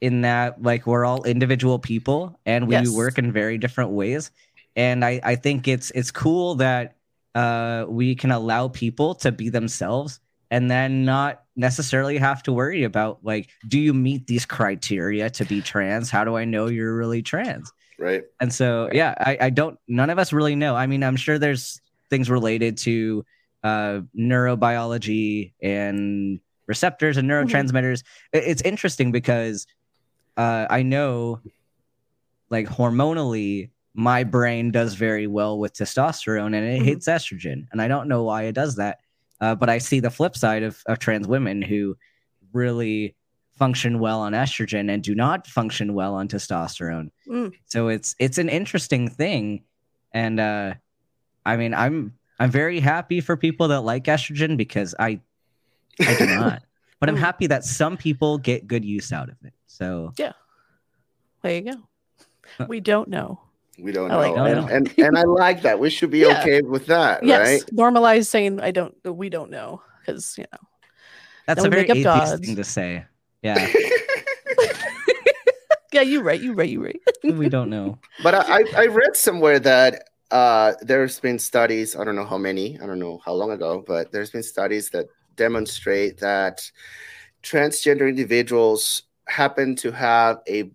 [0.00, 2.90] in that like we're all individual people and we Yes.
[2.90, 4.30] work in very different ways,
[4.78, 6.96] and I I think it's it's cool that
[7.34, 12.84] uh we can allow people to be themselves and then not necessarily have to worry
[12.84, 16.08] about like do you meet these criteria to be trans?
[16.08, 17.70] How do I know you're really trans?
[17.98, 18.22] Right.
[18.40, 20.76] And so, yeah, I, I don't, none of us really know.
[20.76, 23.24] I mean, I'm sure there's things related to
[23.64, 26.38] uh, neurobiology and
[26.68, 28.04] receptors and neurotransmitters.
[28.32, 29.66] I- It's interesting because
[30.36, 31.40] uh, I know,
[32.50, 36.84] like, hormonally, my brain does very well with testosterone and it Mhm.
[36.84, 37.66] hates estrogen.
[37.72, 39.00] And I don't know why it does that.
[39.40, 41.96] Uh, but I see the flip side of, of trans women who
[42.52, 43.16] really
[43.58, 47.10] function well on estrogen and do not function well on testosterone.
[47.28, 47.52] Mm.
[47.66, 49.64] So it's it's an interesting thing,
[50.12, 50.74] and uh,
[51.44, 55.20] I mean I'm I'm very happy for people that like estrogen because I
[56.06, 56.62] I do not,
[57.00, 57.26] but I'm Mm.
[57.30, 59.54] happy that some people get good use out of it.
[59.66, 60.34] So yeah,
[61.42, 62.66] There you go.
[62.68, 63.40] We don't know.
[63.80, 64.44] We don't I like know.
[64.44, 64.72] that.
[64.72, 65.78] and, and and I like that.
[65.78, 66.40] We should be Yeah.
[66.40, 67.62] okay with that, Yes, right?
[67.72, 68.94] normalize saying I don't.
[69.04, 70.58] We don't know because you know.
[71.46, 72.46] that's a we very up atheist gods.
[72.46, 73.04] thing to say.
[73.42, 73.54] Yeah,
[75.92, 76.40] Yeah, you're right.
[76.40, 76.68] You're right.
[76.68, 77.00] You're right.
[77.24, 77.98] we don't know.
[78.22, 81.96] But I, I I read somewhere that uh, there's been studies.
[81.96, 82.78] I don't know how many.
[82.82, 86.70] I don't know how long ago, but there's been studies that demonstrate that
[87.42, 90.70] transgender individuals happen to have a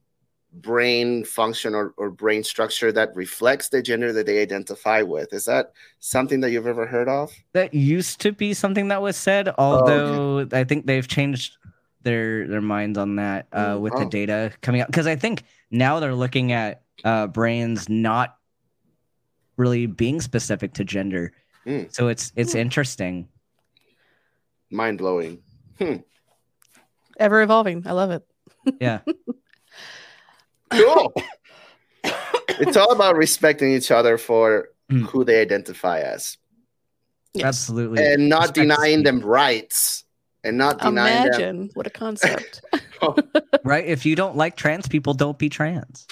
[0.55, 5.33] brain function or, or brain structure that reflects the gender that they identify with.
[5.33, 7.31] Is that something that you've ever heard of?
[7.53, 11.57] That used to be something that was said, although I think they've changed
[12.03, 13.79] their their minds on that uh, Mm.
[13.81, 14.09] with the Oh.
[14.09, 14.87] data coming out.
[14.87, 18.37] Because I think now they're looking at uh, brains not
[19.57, 21.31] really being specific to gender.
[21.65, 21.93] Mm.
[21.93, 22.59] So it's it's Hmm.
[22.59, 23.27] interesting.
[24.69, 25.41] Mind blowing.
[27.19, 27.83] Ever evolving.
[27.87, 28.23] I love it.
[28.79, 28.99] Yeah,
[30.73, 31.13] Cool.
[32.59, 35.03] it's all about respecting each other for Mm.
[35.05, 36.38] who they identify as
[37.33, 37.45] Yes.
[37.45, 38.03] absolutely.
[38.03, 40.03] and not Respect denying them rights
[40.43, 41.27] and not denying them.
[41.39, 42.62] Imagine what a concept.
[43.63, 43.86] right.
[43.86, 46.05] If you don't like trans people, don't be trans.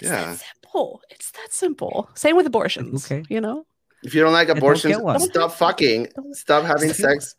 [0.00, 0.24] It's Yeah.
[0.34, 1.02] that simple.
[1.10, 2.08] It's that simple.
[2.14, 3.04] Same with abortions.
[3.04, 3.22] Okay.
[3.28, 3.66] You know,
[4.02, 6.08] If you don't like don't abortions, stop fucking.
[6.16, 7.34] Don't- Stop having sex.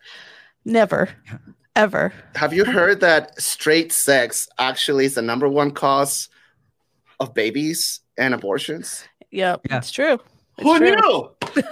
[0.63, 1.09] never,
[1.75, 2.13] ever.
[2.35, 6.29] Have you heard that straight sex actually is the number one cause
[7.19, 9.07] of babies and abortions?
[9.31, 9.77] Yep, Yeah.
[9.77, 10.19] it's true.
[10.57, 10.95] It's Who true.
[10.95, 11.63] knew?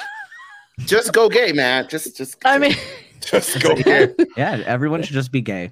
[0.86, 1.88] just go gay, man.
[1.90, 2.38] Just, just.
[2.46, 2.76] I mean,
[3.22, 4.14] just go gay.
[4.38, 5.72] Yeah, everyone should just be gay.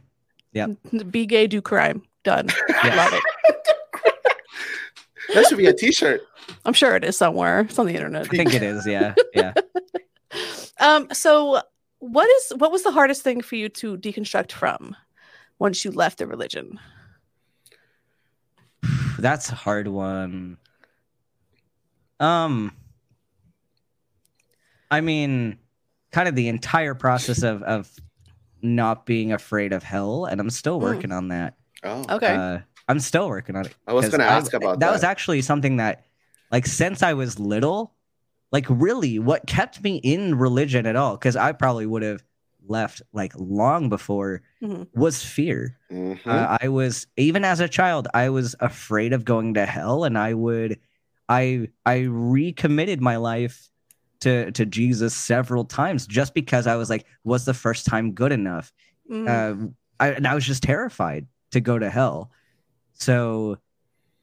[0.54, 0.68] Yeah,
[1.10, 2.04] be gay, do crime.
[2.24, 2.48] Done.
[2.84, 2.96] Yeah.
[2.96, 3.24] Love it.
[5.34, 6.22] That should be a T-shirt.
[6.66, 7.62] I'm sure it is somewhere.
[7.62, 8.26] It's on the internet.
[8.26, 8.86] I think it is.
[8.86, 9.16] Yeah.
[9.34, 9.54] Yeah.
[10.80, 11.62] Um, so
[12.00, 14.96] what is what was the hardest thing for you to deconstruct from
[15.60, 16.80] once you left the religion?
[19.24, 20.58] That's a hard one.
[22.20, 22.74] Um,
[24.92, 25.58] I mean,
[26.12, 27.90] kind of the entire process of of
[28.62, 30.82] not being afraid of hell, and I'm still Mm.
[30.82, 31.56] working on that.
[31.84, 32.36] Oh, Okay.
[32.36, 32.60] Uh,
[32.90, 33.74] I'm still working on it.
[33.88, 34.88] I was 'cause gonna ask about that.
[34.88, 34.92] that.
[34.92, 36.06] was actually something that,
[36.52, 37.96] like, since I was little,
[38.52, 42.24] like, really, what kept me in religion at all, because I probably would have
[42.68, 44.88] left like long before, Mhm.
[44.94, 45.78] was fear.
[45.92, 46.26] Mhm.
[46.26, 50.18] Uh, I was even as a child, I was afraid of going to hell, and
[50.18, 50.80] I would,
[51.30, 53.70] I, I recommitted my life
[54.22, 58.32] to to Jesus several times just because I was like, was the first time good
[58.32, 58.72] enough?
[59.12, 62.32] Mm, uh, I, and I was just terrified to go to hell.
[62.94, 63.58] So,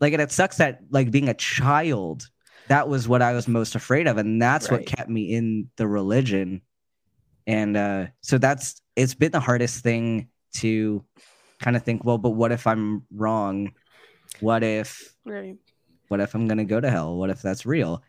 [0.01, 2.29] like, and it sucks that like being a child,
[2.69, 4.79] that was what I was most afraid of, and that's Right.
[4.81, 6.63] what kept me in the religion.
[7.51, 11.05] And uh, so that's it's been the hardest thing to
[11.59, 12.05] kind of think.
[12.05, 13.73] Well, but what if I'm wrong?
[14.39, 15.57] What if right.
[16.09, 17.17] what if I'm gonna go to hell?
[17.17, 18.03] What if that's real?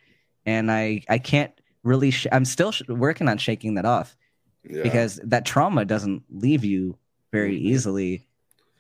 [0.46, 1.52] And I I can't
[1.84, 2.12] really.
[2.12, 4.16] Sh- I'm still sh- working on shaking that off
[4.64, 4.84] Yeah.
[4.84, 6.98] because that trauma doesn't leave you
[7.32, 7.62] very Mhm.
[7.72, 8.28] easily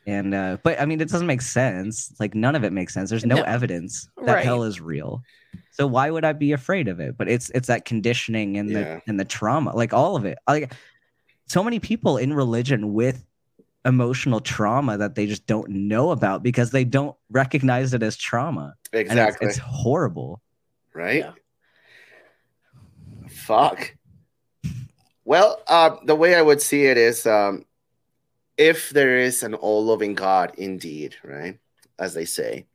[0.05, 3.09] and uh but i mean it doesn't make sense like none of it makes sense
[3.11, 3.43] there's no, No.
[3.43, 4.43] evidence that Right.
[4.43, 5.21] hell is real
[5.71, 8.79] so why would i be afraid of it but it's it's that conditioning and Yeah.
[8.95, 10.73] the and the trauma like all of it like
[11.47, 13.25] so many people in religion with
[13.83, 18.75] emotional trauma that they just don't know about because they don't recognize it as trauma
[18.93, 19.47] and it's, exactly.
[19.47, 20.41] it's horrible
[20.93, 21.19] right?
[21.19, 21.31] Yeah.
[23.29, 23.95] Fuck.
[25.23, 27.65] Well, uh, the way I would see it is um,
[28.57, 31.59] if there is an all loving God indeed, right?
[31.99, 32.65] As they say,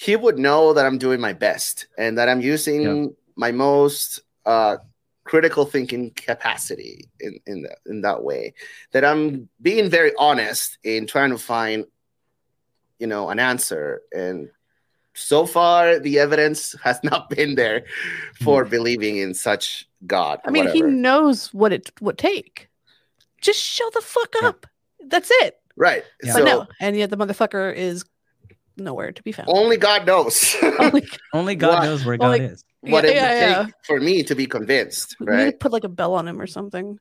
[0.00, 4.78] He would know that I'm doing my best and that I'm using my most uh,
[5.24, 8.54] critical thinking capacity in, in, that, in that way,
[8.92, 11.84] that I'm being very honest in trying to find,
[12.98, 14.00] you know, an answer.
[14.10, 14.48] And
[15.12, 17.84] so far, the evidence has not been there
[18.40, 20.40] for believing in such God.
[20.46, 22.70] I mean, he knows what it would take.
[23.42, 24.48] Just show the fuck Yeah.
[24.48, 24.66] up.
[25.08, 25.58] That's it.
[25.76, 26.04] right.
[26.22, 26.32] Yeah.
[26.32, 28.04] So but no, and yet the motherfucker is
[28.80, 29.48] nowhere to be found.
[29.52, 33.12] only God knows Only- only god What- knows where god like- is what yeah, it
[33.12, 35.60] would yeah, take for me to be convinced, We need right?
[35.60, 36.98] put like a bell on him or something.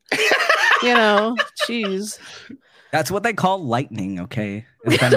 [0.83, 1.37] you know,
[1.67, 2.19] jeez.
[2.91, 5.13] that's what they call lightning okay and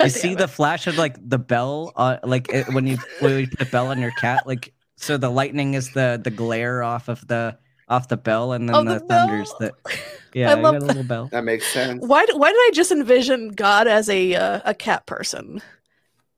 [0.00, 3.46] you see the flash of like the bell uh like it, when you when you
[3.48, 7.08] put a bell on your cat like so the lightning is the the glare off
[7.08, 7.56] of the
[7.88, 9.72] off the bell and then Oh, the, the thunder's that
[10.34, 12.02] yeah I love a little bell That makes sense.
[12.04, 12.26] Why?
[12.32, 15.60] Why did I just envision God as a uh, a cat person,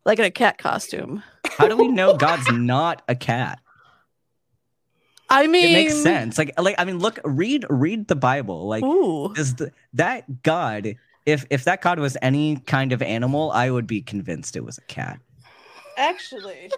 [0.04, 1.22] like in a cat costume?
[1.50, 3.60] how do we know god's not a cat
[5.28, 8.84] I mean, it makes sense like like i mean look read read the bible like
[8.84, 13.70] Ooh, is the, that god if if that god was any kind of animal i
[13.70, 15.18] would be convinced it was a cat
[15.96, 16.70] actually,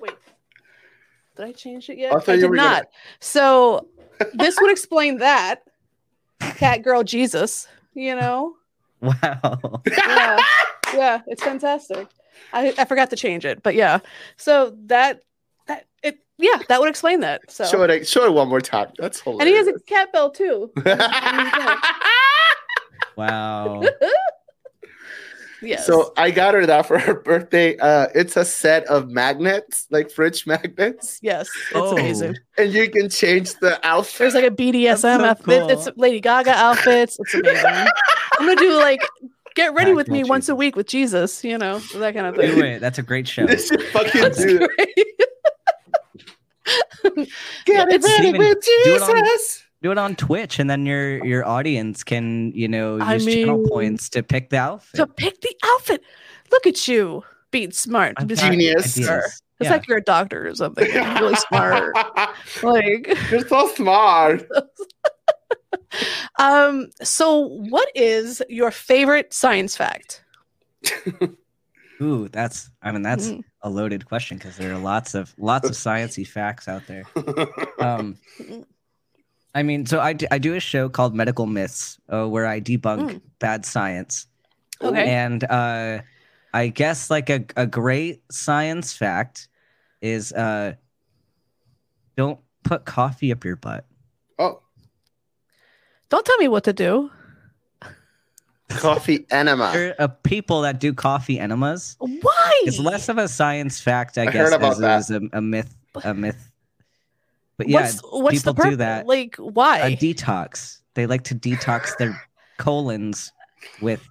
[0.00, 0.14] wait.
[1.36, 2.12] Did I change it yet?
[2.12, 2.86] I I, did were gonna- not.
[3.18, 3.88] So
[4.34, 5.62] this would explain that
[6.40, 7.66] cat girl Jesus.
[7.94, 8.54] You know,
[9.00, 10.38] wow yeah,
[10.94, 12.06] yeah, it's fantastic.
[12.52, 13.98] I, I forgot to change it, but yeah.
[14.36, 15.22] So that
[15.66, 17.50] that it yeah that would explain that.
[17.50, 18.88] So Show it, show it one more time.
[18.98, 20.70] That's and he has a cat bell too.
[23.16, 23.82] wow
[25.62, 25.86] Yes.
[25.86, 27.76] So I got her that for her birthday.
[27.76, 31.92] Uh, it's a set of magnets, like fridge magnets, yes, it's Oh.
[31.92, 32.36] amazing.
[32.56, 34.18] and you can change the outfit.
[34.18, 35.60] There's like a BDSM so outfit.
[35.60, 35.70] cool.
[35.70, 37.18] It's Lady Gaga outfits.
[37.20, 37.66] It's amazing.
[37.66, 37.88] I'm
[38.46, 39.00] gonna do like
[39.54, 41.44] get ready with me more once a week with Jesus.
[41.44, 42.64] You know that kind of do thing.
[42.64, 44.58] it that's a great show This should fucking That's do.
[44.58, 44.88] great.
[47.66, 49.64] Get it ready even- with do it on- Jesus.
[49.82, 53.64] Do it on Twitch, and then your your audience can you know I use channel
[53.68, 54.96] points to pick the outfit.
[54.96, 56.02] to pick the outfit.
[56.52, 58.14] Look at you being smart.
[58.18, 58.96] I've Just- got Genius.
[58.98, 59.72] It's Yeah.
[59.72, 60.86] like you're a doctor or something.
[60.90, 61.94] You're really smart.
[62.62, 64.48] like, You're so smart.
[66.38, 66.88] um.
[67.02, 70.24] So, what is your favorite science fact?
[72.02, 73.42] Ooh, that's I mean that's Mhm.
[73.62, 77.04] a loaded question because there are lots of lots of sciencey facts out there.
[77.80, 78.16] Um,
[79.54, 82.60] I mean, so I do, I do a show called Medical Myths uh, where I
[82.60, 83.20] debunk Mm.
[83.40, 84.26] bad science,
[84.80, 85.08] Okay.
[85.10, 86.00] and uh,
[86.54, 89.48] I guess like a a great science fact
[90.00, 90.74] is uh,
[92.16, 93.86] don't put coffee up your butt.
[94.38, 94.60] oh,
[96.10, 97.10] Don't tell me what to do.
[98.68, 99.70] Coffee enema.
[99.72, 101.96] There are people that do coffee enemas.
[101.98, 102.60] Why?
[102.62, 104.98] It's less of a science fact, I, I guess, heard about as it that.
[105.00, 105.74] is a, a myth.
[106.04, 106.49] A myth.
[107.60, 109.06] But yeah, what's what's the people do that.
[109.06, 109.80] Like why?
[109.80, 110.78] a detox.
[110.94, 112.18] They like to detox their
[112.56, 113.32] colons
[113.82, 114.02] with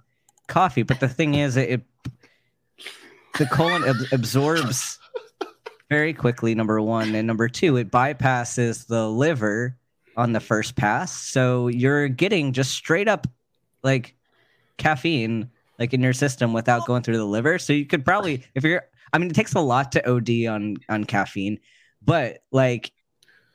[0.46, 0.84] coffee.
[0.84, 1.82] But the thing is, it, it
[3.40, 5.00] the colon ab- absorbs
[5.88, 6.54] very quickly.
[6.54, 9.76] Number one, and number two, it bypasses the liver
[10.16, 11.12] on the first pass.
[11.12, 13.26] So you're getting just straight up
[13.82, 14.14] like
[14.76, 17.58] caffeine like in your system without going through the liver.
[17.58, 20.76] So you could probably if you're I mean it takes a lot to OD on
[20.88, 21.58] on caffeine,
[22.00, 22.92] but like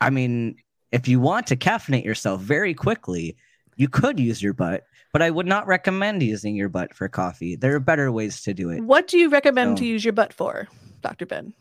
[0.01, 0.55] I mean
[0.91, 3.35] if you want to caffeinate yourself very quickly,
[3.75, 7.55] you could use your butt, but I would not recommend using your butt for coffee.
[7.57, 8.81] There are better ways to do it.
[8.81, 10.67] what do you recommend So- to use your butt for,
[11.01, 11.25] Dr.
[11.25, 11.53] Ben?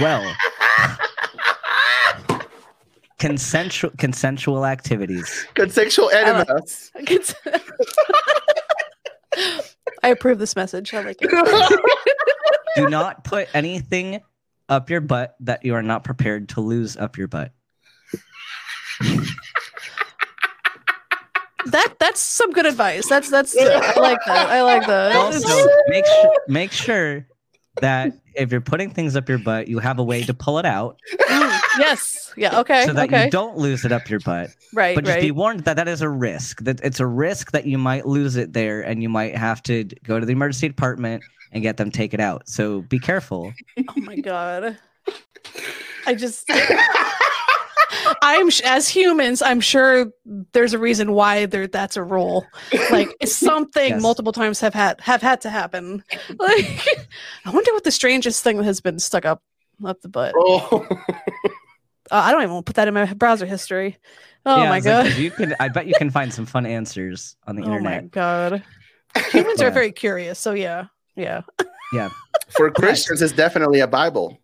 [0.00, 0.34] Well,
[3.18, 5.46] consensual consensual activities.
[5.54, 6.90] Consensual uh, enemas.
[10.02, 10.94] I approve this message.
[10.94, 11.30] I like it.
[12.76, 14.20] Do not put anything
[14.68, 17.52] up your butt that you are not prepared to lose up your butt.
[21.66, 23.08] That that's some good advice.
[23.08, 23.64] That's that's I
[23.98, 24.50] like that.
[24.50, 25.16] I like that.
[25.16, 27.26] Also, make sure make sure
[27.80, 30.64] that if you're putting things up your butt, you have a way to pull it
[30.64, 30.98] out
[31.28, 32.32] Mm, yes.
[32.36, 32.60] Yeah.
[32.60, 32.84] Okay.
[32.86, 33.24] so that okay.
[33.24, 34.50] you don't lose it up your butt.
[34.74, 34.94] right.
[34.94, 35.22] But just right.
[35.22, 36.62] be warned that that is a risk.
[36.62, 39.84] That it's a risk that you might lose it there, and you might have to
[40.04, 41.22] go to the emergency department
[41.52, 42.48] and get them take it out.
[42.48, 43.52] So be careful.
[43.78, 44.78] oh my god.
[46.06, 46.50] I just.
[48.22, 49.42] I'm as humans.
[49.42, 50.12] I'm sure
[50.52, 52.46] there's a reason why there that's a rule.
[52.90, 54.02] Like it's something Yes.
[54.02, 56.04] multiple times have had have had to happen.
[56.38, 56.86] Like
[57.44, 59.42] I wonder what the strangest thing that has been stuck up
[59.84, 60.34] up the butt.
[60.36, 60.86] oh.
[62.10, 63.98] Uh, I don't even want to put that in my browser history.
[64.44, 65.16] Oh Yeah, my it's like, god.
[65.18, 65.54] you can.
[65.58, 68.10] I bet you can find some fun answers on the Oh my internet.
[68.12, 68.62] god.
[69.32, 70.86] Humans are very curious, so yeah.
[71.16, 71.42] Yeah.
[71.92, 72.10] Yeah.
[72.50, 74.38] For Christians, it's definitely a Bible.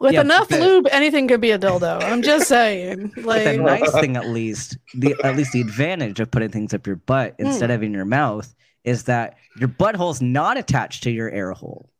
[0.00, 2.02] With Yeah, enough but- lube, anything could be a dildo.
[2.02, 3.12] I'm just saying.
[3.22, 6.86] But the nice thing, at least, the at least the advantage of putting things up
[6.86, 11.28] your butt instead of in your mouth is that your butthole's not attached to your
[11.30, 11.90] air hole.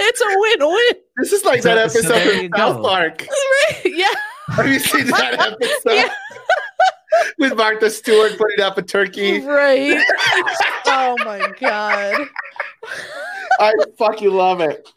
[0.00, 1.02] It's a win-win.
[1.18, 2.82] This is like So- that episode there of you South go.
[2.82, 3.26] Park.
[3.28, 3.80] Right?
[3.84, 4.12] Yeah.
[4.48, 5.92] Have you seen that episode?
[5.94, 6.08] Yeah.
[7.38, 9.40] With Martha Stewart putting up a turkey.
[9.40, 10.02] Right.
[10.86, 12.26] oh my god.
[13.60, 14.88] I fucking love it.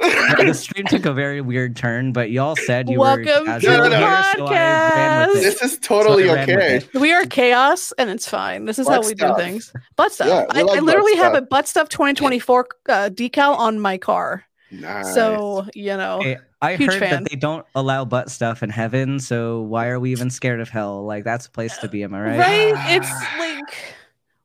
[0.46, 3.90] the stream took a very weird turn, but y'all said you Welcome were to casual
[3.90, 5.42] the here, so I ran with it.
[5.42, 6.98] This is totally So I ran with okay.
[6.98, 8.64] We are chaos and it's fine.
[8.64, 9.36] This is how we stuff.
[9.36, 9.72] do things.
[9.96, 10.28] Butt stuff.
[10.28, 11.48] Yeah, I, like I butt literally have a stuff.
[11.50, 14.44] butt stuff 2024 uh, decal on my car.
[14.70, 15.12] Nice.
[15.14, 16.20] So, you know.
[16.22, 17.10] Hey, I Huge heard fan.
[17.24, 20.68] that they don't allow butt stuff in heaven, so why are we even scared of
[20.68, 21.04] hell?
[21.04, 22.38] Like that's a place to be, am I right?
[22.38, 22.96] Right?
[22.96, 23.76] It's like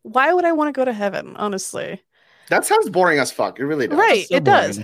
[0.06, 2.01] why would I want to go to heaven, honestly?
[2.49, 3.60] that sounds boring as fuck.
[3.60, 3.97] It really does.
[3.97, 4.80] Right, So it does.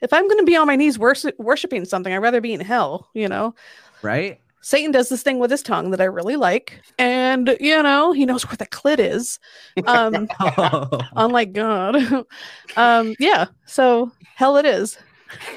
[0.00, 2.60] If I'm going to be on my knees worship, worshiping something, I'd rather be in
[2.60, 3.54] hell, you know?
[4.02, 4.40] Right?
[4.62, 6.80] Satan does this thing with his tongue that I really like.
[6.98, 9.38] And, you know, he knows where the clit is.
[9.86, 11.96] Um, Oh, unlike God.
[12.76, 13.46] um, yeah.
[13.66, 14.98] So hell it is.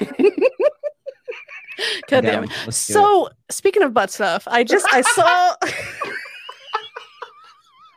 [2.08, 2.50] God damn it.
[2.72, 5.56] So speaking of butt stuff, I just I saw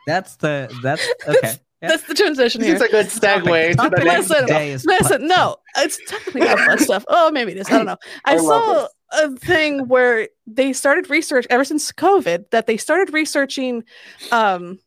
[0.06, 1.54] that's the that's okay.
[1.80, 1.88] Yeah.
[1.90, 2.76] that's the transition This here.
[2.76, 4.28] is a good segue to Topic the next.
[4.30, 7.04] Listen, today is Listen, no, it's technically not butt stuff.
[7.08, 7.68] Oh, maybe it is.
[7.68, 7.96] I don't know.
[8.24, 13.12] I, I saw a thing where they started research ever since COVID that they started
[13.14, 13.84] researching
[14.32, 14.78] um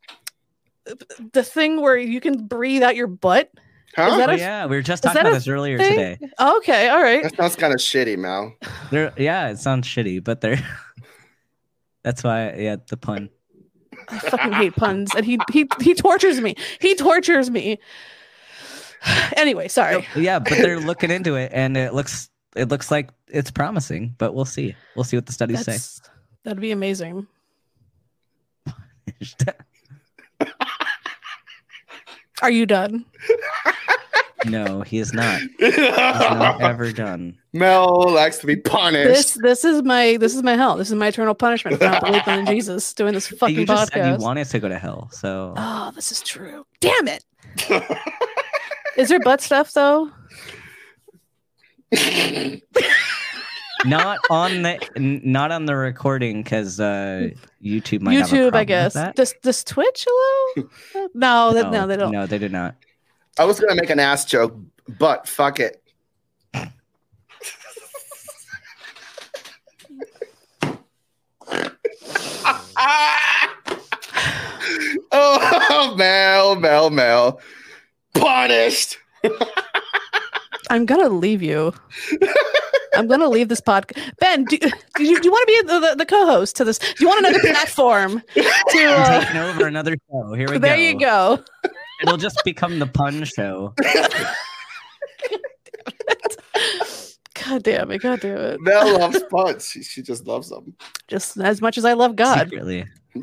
[1.33, 3.51] the thing where you can breathe out your butt.
[3.95, 4.07] Huh?
[4.11, 5.89] Is that Oh, a yeah, we were just talking about this earlier thing?
[6.17, 6.17] today.
[6.39, 7.23] Okay, all right.
[7.23, 8.53] that sounds kind of shitty, Mal.
[8.89, 10.59] There, yeah, it sounds shitty, but they're.
[12.03, 13.29] That's why, yeah, the pun.
[14.09, 16.55] I fucking hate puns, and he he he tortures me.
[16.79, 17.79] He tortures me.
[19.35, 20.05] Anyway, sorry.
[20.15, 24.15] Yeah, but they're looking into it, and it looks it looks like it's promising.
[24.17, 24.75] But we'll see.
[24.95, 25.77] We'll see what the studies say.
[26.43, 27.27] That'd be amazing.
[32.41, 33.05] Are you done?
[34.45, 35.41] no, he is not.
[35.59, 37.37] He's not ever done.
[37.53, 39.07] Mel likes to be punished.
[39.07, 40.77] this this is my this is my hell.
[40.77, 43.91] This is my eternal punishment for not believing in Jesus doing this fucking you just
[43.93, 44.19] said you podcast.
[44.21, 46.65] wanted to go to hell, so oh, this is true.
[46.79, 47.23] Damn it.
[48.97, 50.11] Is there butt stuff though?
[53.85, 57.29] not on the n- not on the recording because uh,
[57.63, 58.93] YouTube might have a YouTube, I with guess.
[58.93, 59.15] that.
[59.15, 60.67] Does does Twitch allow?
[61.13, 62.11] no, that, no, they don't.
[62.11, 62.75] No, they do not.
[63.37, 64.55] I was gonna make an ass joke,
[64.99, 65.81] but fuck it.
[75.11, 77.39] oh, Mel, Mel, Mel,
[78.13, 78.97] punished.
[80.69, 81.73] I'm gonna leave you.
[82.93, 84.17] I'm gonna leave this podcast.
[84.19, 86.79] Ben, do, do you, you want to be the, the, the, co-host to this?
[86.79, 88.43] Do you want another platform to
[88.85, 90.33] uh, taking over another show?
[90.33, 90.59] Here we there go.
[90.59, 91.43] There you go.
[92.01, 93.73] It'll just become the pun show.
[97.33, 97.99] God damn it!
[98.01, 98.61] God damn it!
[98.61, 99.67] Mel loves puns.
[99.69, 100.75] She, she just loves them.
[101.07, 102.49] Just as much as I love God.
[102.49, 102.85] Secretly.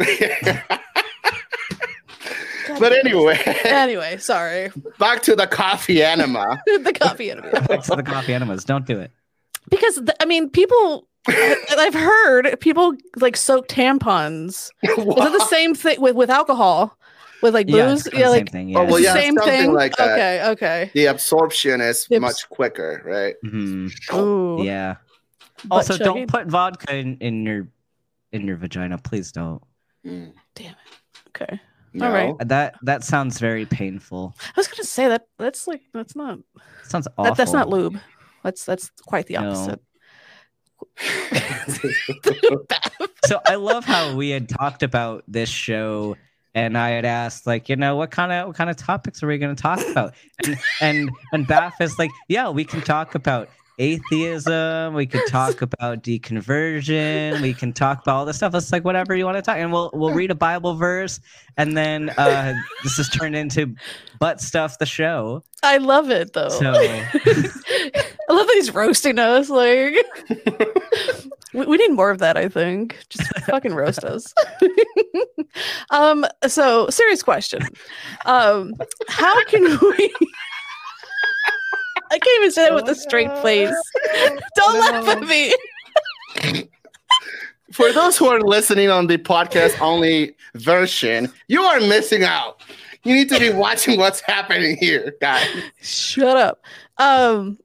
[2.79, 4.71] but anyway, Anyway, sorry.
[4.99, 6.61] back to the coffee anima.
[6.67, 7.51] the coffee enemy.
[7.51, 8.65] Back to the coffee enemas.
[8.65, 9.11] Don't do it.
[9.71, 11.07] Because th- I mean, people.
[11.27, 14.71] I- I've heard people like soak tampons.
[14.83, 16.97] Is it the same thing with with alcohol?
[17.43, 18.07] With like Yeah, booze?
[18.07, 18.77] it's Yeah, like same thing.
[18.77, 18.91] Oh, Yeah.
[18.91, 19.73] well, yeah, same something thing.
[19.73, 20.11] like that.
[20.13, 20.91] okay, okay.
[20.95, 23.35] the absorption is The much quicker, right?
[23.45, 23.91] Mhm.
[24.15, 24.65] Ooh.
[24.65, 24.97] Yeah.
[25.65, 26.15] butt Also, chugging.
[26.15, 27.69] don't put vodka in, in your
[28.33, 28.99] in your vagina.
[28.99, 29.63] Please don't.
[30.07, 30.33] Mm.
[30.55, 30.77] Damn it.
[31.29, 31.61] Okay.
[31.95, 32.07] No.
[32.07, 32.35] All right.
[32.49, 34.35] That that sounds very painful.
[34.45, 36.39] I was gonna say that that's like that's not
[36.85, 37.25] sounds awful.
[37.25, 37.99] that, that's not lube.
[38.45, 39.51] That's that's quite the No.
[39.51, 39.81] opposite.
[43.27, 46.17] so I love how we had talked about this show
[46.65, 49.27] and I had asked like, you know, what kind of what kind of topics are
[49.27, 50.15] we going to talk about?
[50.45, 53.49] And and and Baph is like, yeah, we can talk about
[53.79, 58.53] atheism, we could talk about deconversion, we can talk about all this stuff.
[58.57, 61.21] It's like whatever you want to talk and we'll we'll read a Bible verse
[61.57, 63.77] and then uh this is turned into
[64.19, 65.45] butt stuff the show.
[65.63, 66.49] I love it though.
[66.49, 69.49] So I love that he's roasting us.
[69.49, 69.95] Like
[71.55, 72.37] we, we need more of that.
[72.37, 74.33] I think just fucking roast us.
[75.91, 76.27] um.
[76.47, 77.63] So serious question.
[78.27, 78.75] Um.
[79.09, 80.15] How can we?
[82.11, 83.75] I can't even say that with a straight face.
[84.57, 85.55] Don't laugh at me.
[87.73, 92.63] For those who are listening on the podcast only version, you are missing out.
[93.05, 95.47] You need to be watching what's happening here, guys.
[95.81, 96.63] Shut up.
[96.99, 97.59] Um.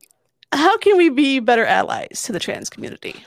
[0.56, 3.26] How can we be better allies to the trans community?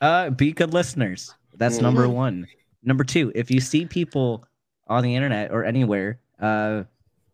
[0.00, 1.34] Uh, be good listeners.
[1.56, 2.46] That's number one.
[2.82, 4.44] Number two, if you see people
[4.88, 6.84] on the internet or anywhere uh,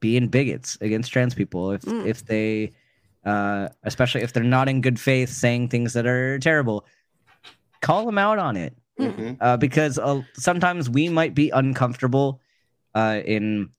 [0.01, 2.07] being bigots against trans people, if Mm.
[2.07, 2.73] if they,
[3.25, 6.87] uh, especially if they're not in good faith, saying things that are terrible,
[7.81, 8.77] call them out on it.
[9.01, 9.37] Mhm.
[9.41, 12.41] Uh, because uh, sometimes we might be uncomfortable
[12.95, 13.71] uh, in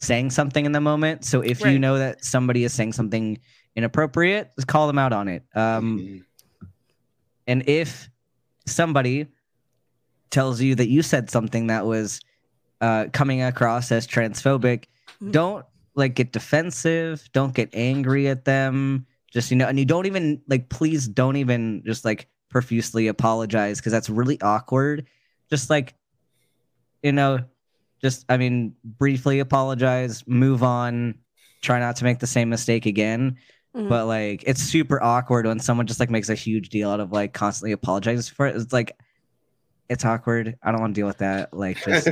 [0.00, 1.24] saying something in the moment.
[1.24, 3.38] So if you know that somebody is saying something
[3.74, 5.42] inappropriate, just call them out on it.
[5.54, 6.24] Um, Mhm.
[7.48, 8.08] And if
[8.66, 9.26] somebody
[10.30, 12.20] tells you that you said something that was
[12.80, 14.84] uh, coming across as transphobic,
[15.20, 15.32] Mm.
[15.32, 17.28] don't like get defensive.
[17.32, 19.04] Don't get angry at them.
[19.32, 20.68] Just you know, and you don't even like.
[20.68, 25.06] Please don't even just like profusely apologize because that's really awkward.
[25.50, 25.94] Just like
[27.02, 27.40] you know,
[28.00, 31.14] just I mean, briefly apologize, move on,
[31.62, 33.36] try not to make the same mistake again
[33.76, 33.88] Mhm.
[33.88, 37.12] but like it's super awkward when someone just like makes a huge deal out of
[37.12, 38.56] like constantly apologizing for it.
[38.56, 38.96] It's like
[39.90, 40.56] it's awkward.
[40.62, 41.52] I don't want to deal with that.
[41.52, 42.08] Like just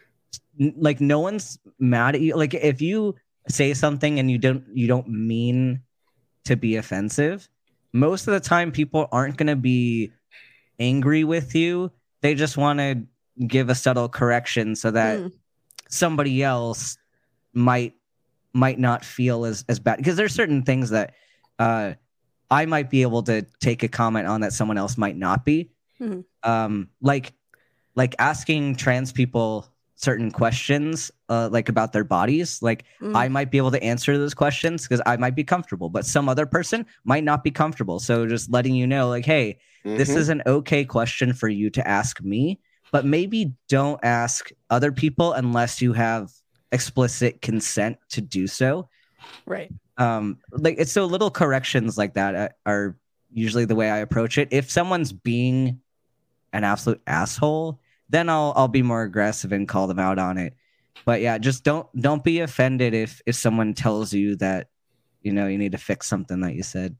[0.78, 2.34] like no one's mad at you.
[2.34, 3.14] Like if you
[3.48, 5.82] say something and you don't you don't mean
[6.44, 7.48] to be offensive,
[7.92, 10.12] most of the time people aren't going to be
[10.78, 11.90] angry with you.
[12.22, 13.02] They just want to
[13.46, 15.32] give a subtle correction so that Mm.
[15.88, 16.96] somebody else
[17.52, 17.94] might
[18.56, 21.14] might not feel as as bad because there's certain things that
[21.58, 21.92] uh
[22.50, 25.70] I might be able to take a comment on that someone else might not be.
[26.00, 26.24] Mhm.
[26.42, 27.32] Um like
[27.94, 29.66] like asking trans people
[29.98, 33.16] certain questions uh like about their bodies like Mm.
[33.16, 36.28] I might be able to answer those questions because I might be comfortable but some
[36.28, 40.16] other person might not be comfortable so just letting you know like hey this Mhm.
[40.16, 42.58] is an okay question for you to ask me,
[42.90, 46.30] but maybe don't ask other people unless you have
[46.76, 48.88] explicit consent to do so.
[49.46, 49.72] right.
[49.98, 52.98] Um, like it's so little corrections like that uh, are
[53.32, 54.48] usually the way I approach it.
[54.50, 55.80] If someone's being
[56.52, 60.54] an absolute asshole, then I'll I'll be more aggressive and call them out on it.
[61.06, 64.68] But yeah, just don't don't be offended if if someone tells you that
[65.22, 66.94] you know you need to fix something that you said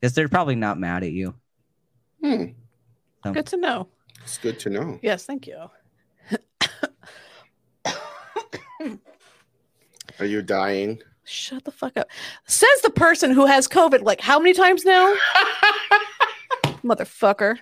[0.00, 1.34] because they're probably not mad at you.
[2.24, 2.44] Hmm.
[3.32, 3.88] Good to know.
[4.22, 4.98] It's good to know.
[5.02, 5.58] Yes, thank you.
[10.20, 11.00] Are you dying?
[11.24, 12.08] Shut the fuck up.
[12.46, 15.14] Says the person who has COVID like how many times now?
[16.84, 17.58] Motherfucker.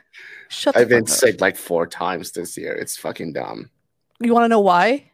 [0.48, 1.18] Shut the I've been fuck up.
[1.18, 2.72] sick like four times this year.
[2.72, 3.70] It's fucking dumb.
[4.20, 5.11] You want to know why?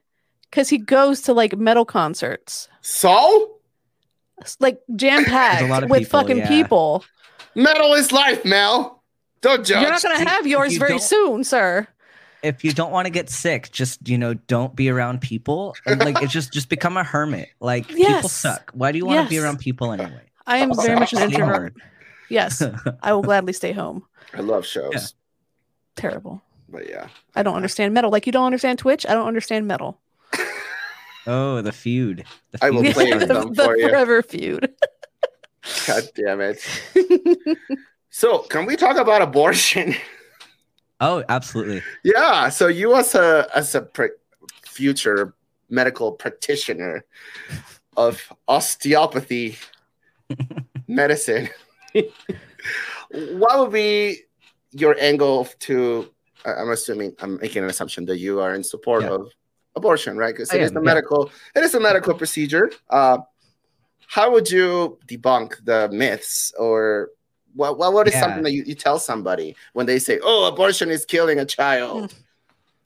[0.50, 3.56] Because he goes to like metal concerts, So
[4.40, 6.48] It's, like jam There's packed with people, fucking yeah.
[6.48, 7.04] people.
[7.54, 9.02] metal is life, Mel.
[9.40, 9.80] Don't judge.
[9.80, 11.88] You're not gonna have yours you very don't- soon, sir.
[12.42, 15.76] If you don't want to get sick, just you know, don't be around people.
[15.86, 17.50] And, like it's just just become a hermit.
[17.60, 18.70] Like people suck.
[18.74, 20.22] Why do you want to be around people anyway?
[20.46, 21.74] I am very much an introvert.
[22.28, 22.62] Yes,
[23.02, 24.04] I will gladly stay home.
[24.34, 25.00] I love shows, Yeah.
[25.96, 26.42] Terrible.
[26.68, 27.08] but yeah.
[27.34, 28.10] I don't understand metal.
[28.10, 29.04] Like you don't understand Twitch.
[29.06, 30.00] I don't understand metal.
[31.24, 32.24] Oh, the feud.
[32.50, 33.88] The I will play is with the, for the you.
[33.88, 34.72] forever feud.
[35.86, 36.58] God damn it.
[38.14, 39.94] So, can we talk about abortion?
[41.02, 41.82] Oh, absolutely.
[42.04, 42.48] yeah.
[42.48, 44.16] So, you as a as a pr-
[44.64, 45.34] future
[45.68, 47.04] medical practitioner
[47.96, 49.58] of osteopathy
[50.88, 51.48] medicine,
[53.10, 54.20] what would be
[54.70, 56.08] your angle to?
[56.44, 59.10] I'm assuming I'm making an assumption that you are in support Yeah.
[59.10, 59.32] of
[59.76, 60.34] abortion, right?
[60.34, 60.84] Because it is am, a yeah.
[60.94, 61.30] medical.
[61.54, 62.70] It is a medical procedure.
[62.88, 63.18] Uh,
[64.06, 67.10] how would you debunk the myths or
[67.54, 68.20] what, what, what is Yeah.
[68.20, 72.14] something that you, you tell somebody when they say, oh, abortion is killing a child?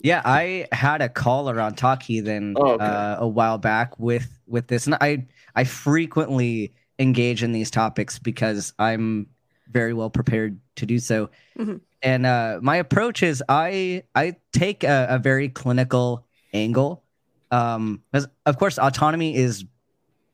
[0.01, 2.85] Yeah, I had a caller on Talk Heathen Oh, okay.
[2.85, 8.19] uh, a while back with with this, and I I frequently engage in these topics
[8.19, 9.27] because I'm
[9.71, 11.31] very well prepared to do so.
[11.59, 11.81] Mhm.
[12.03, 17.03] And uh, my approach is I I take a, a very clinical angle,
[17.51, 19.65] um, because of course autonomy is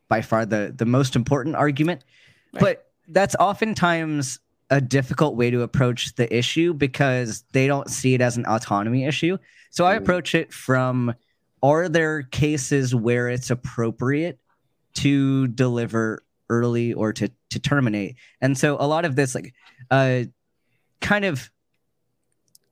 [0.08, 2.04] by far the the most important argument,
[2.52, 2.60] Right.
[2.60, 4.38] but that's oftentimes
[4.70, 9.04] a difficult way to approach the issue because they don't see it as an autonomy
[9.04, 9.36] issue.
[9.70, 9.98] So I Mm.
[9.98, 11.14] approach it from
[11.62, 14.38] are there cases where it's appropriate
[14.94, 18.16] to deliver early or to to terminate?
[18.40, 19.52] And so a lot of this like
[19.90, 20.24] uh
[21.00, 21.50] kind of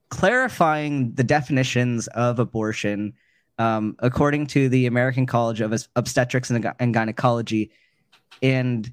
[0.09, 3.13] clarifying the definitions of abortion
[3.59, 7.71] um, according to the American College of Obstetrics and, Gy- and Gynecology
[8.43, 8.91] and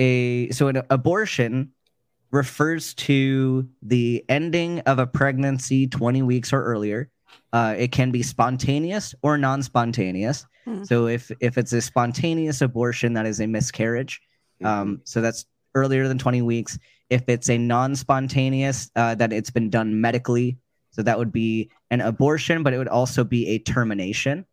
[0.00, 1.70] a so an abortion
[2.32, 7.10] refers to the ending of a pregnancy 20 weeks or earlier.
[7.52, 10.46] Uh, it can be spontaneous or non-spontaneous.
[10.64, 10.84] Hmm.
[10.84, 14.20] so if if it's a spontaneous abortion that is a miscarriage.
[14.62, 16.78] Um, so that's earlier than 20 weeks.
[17.08, 20.58] If it's a non-spontaneous uh, that it's been done medically
[20.90, 24.44] so that would be an abortion but it would also be a termination.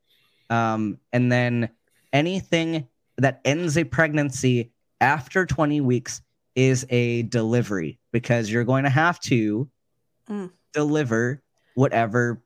[0.49, 1.69] Um, and then
[2.13, 2.87] anything
[3.17, 4.71] that ends a pregnancy
[5.01, 6.21] after 20 weeks
[6.55, 9.69] is a delivery because you're going to have to
[10.29, 10.51] Mm.
[10.73, 11.41] deliver
[11.75, 12.41] whatever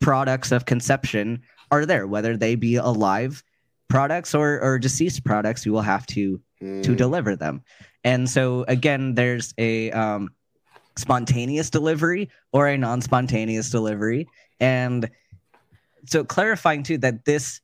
[0.00, 1.42] products of conception
[1.72, 3.42] are there whether they be alive
[3.88, 6.96] products or, or deceased products you will have to to Mm.
[6.96, 7.62] deliver them.
[8.04, 10.30] And so again, there's a um,
[10.96, 14.28] spontaneous delivery or a non-spontaneous delivery,
[14.60, 15.10] and
[16.06, 17.60] so clarifying too that this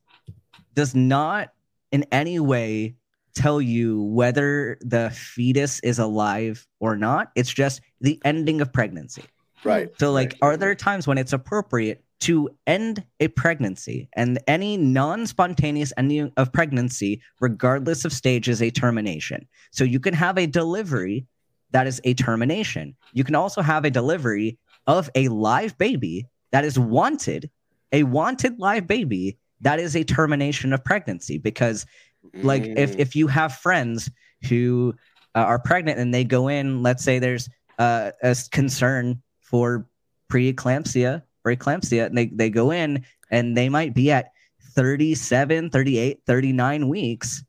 [0.74, 1.53] does not
[1.93, 2.97] in any way
[3.35, 7.30] tell you whether the fetus is alive or not.
[7.35, 9.24] It's just the ending of pregnancy.
[9.64, 9.91] Right.
[9.99, 14.76] So, like, right, are there times when it's appropriate to end a pregnancy and any
[14.76, 19.47] non spontaneous ending of pregnancy, regardless of stage, is a termination?
[19.70, 21.26] So, you can have a delivery
[21.70, 22.97] that is a termination.
[23.12, 27.51] You can also have a delivery of a live baby that is wanted,
[27.93, 31.87] a wanted live baby that is a termination of pregnancy because
[32.42, 33.00] like if Mm.
[33.00, 34.10] if you have friends
[34.48, 34.94] who
[35.34, 37.48] uh, are pregnant and they go in let's say there's
[37.78, 39.86] uh, a concern for
[40.30, 44.32] preeclampsia or eclampsia and they, they go in and they might be at
[44.74, 47.44] 37 38 39 weeks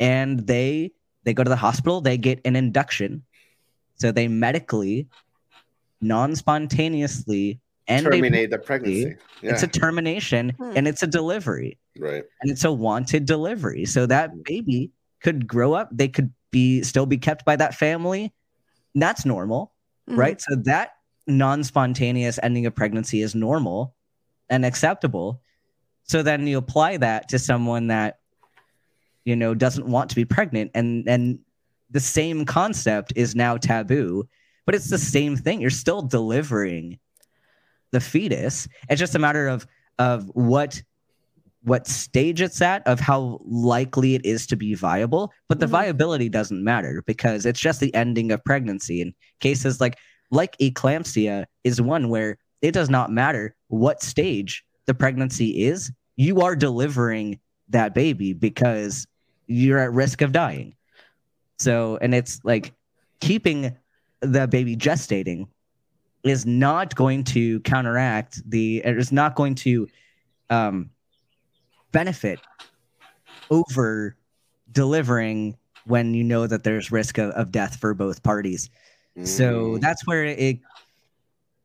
[0.00, 0.90] and they
[1.24, 3.22] they go to the hospital they get an induction
[3.96, 5.06] so they medically
[6.00, 9.16] non-spontaneously end a terminate the pregnancy.
[9.42, 9.52] Yeah.
[9.52, 10.72] it's a termination Hmm.
[10.76, 12.24] and it's a delivery right.
[12.42, 13.84] and it's a wanted delivery.
[13.84, 14.44] So that Mm.
[14.44, 14.90] baby
[15.22, 18.32] could grow up, they could be still be kept by that family.
[18.94, 19.72] That's normal,
[20.08, 20.16] Mhm.
[20.16, 20.40] right?
[20.40, 20.90] So that
[21.26, 23.94] non-spontaneous ending of pregnancy is normal
[24.50, 25.40] and acceptable.
[26.04, 28.18] So then you apply that to someone that
[29.24, 31.38] you know doesn't want to be pregnant and and
[31.90, 34.28] the same concept is now taboo,
[34.66, 35.60] but it's the same thing.
[35.60, 36.98] You're still delivering
[37.92, 38.68] the fetus.
[38.88, 39.66] It's just a matter of
[39.98, 40.82] of what
[41.64, 45.70] what stage it's at of how likely it is to be viable but the Mhm.
[45.70, 49.98] viability doesn't matter because it's just the ending of pregnancy in cases like
[50.30, 56.40] like eclampsia is one where it does not matter what stage the pregnancy is you
[56.40, 59.06] are delivering that baby because
[59.48, 60.74] you're at risk of dying
[61.58, 62.72] so and it's like
[63.20, 63.76] keeping
[64.20, 65.48] the baby gestating
[66.28, 69.88] is not going to counteract the it is not going to
[70.50, 70.90] um
[71.92, 72.38] benefit
[73.50, 74.16] over
[74.72, 75.56] delivering
[75.86, 78.70] when you know that there's risk of, of death for both parties
[79.24, 79.80] so Mm.
[79.80, 80.60] that's where it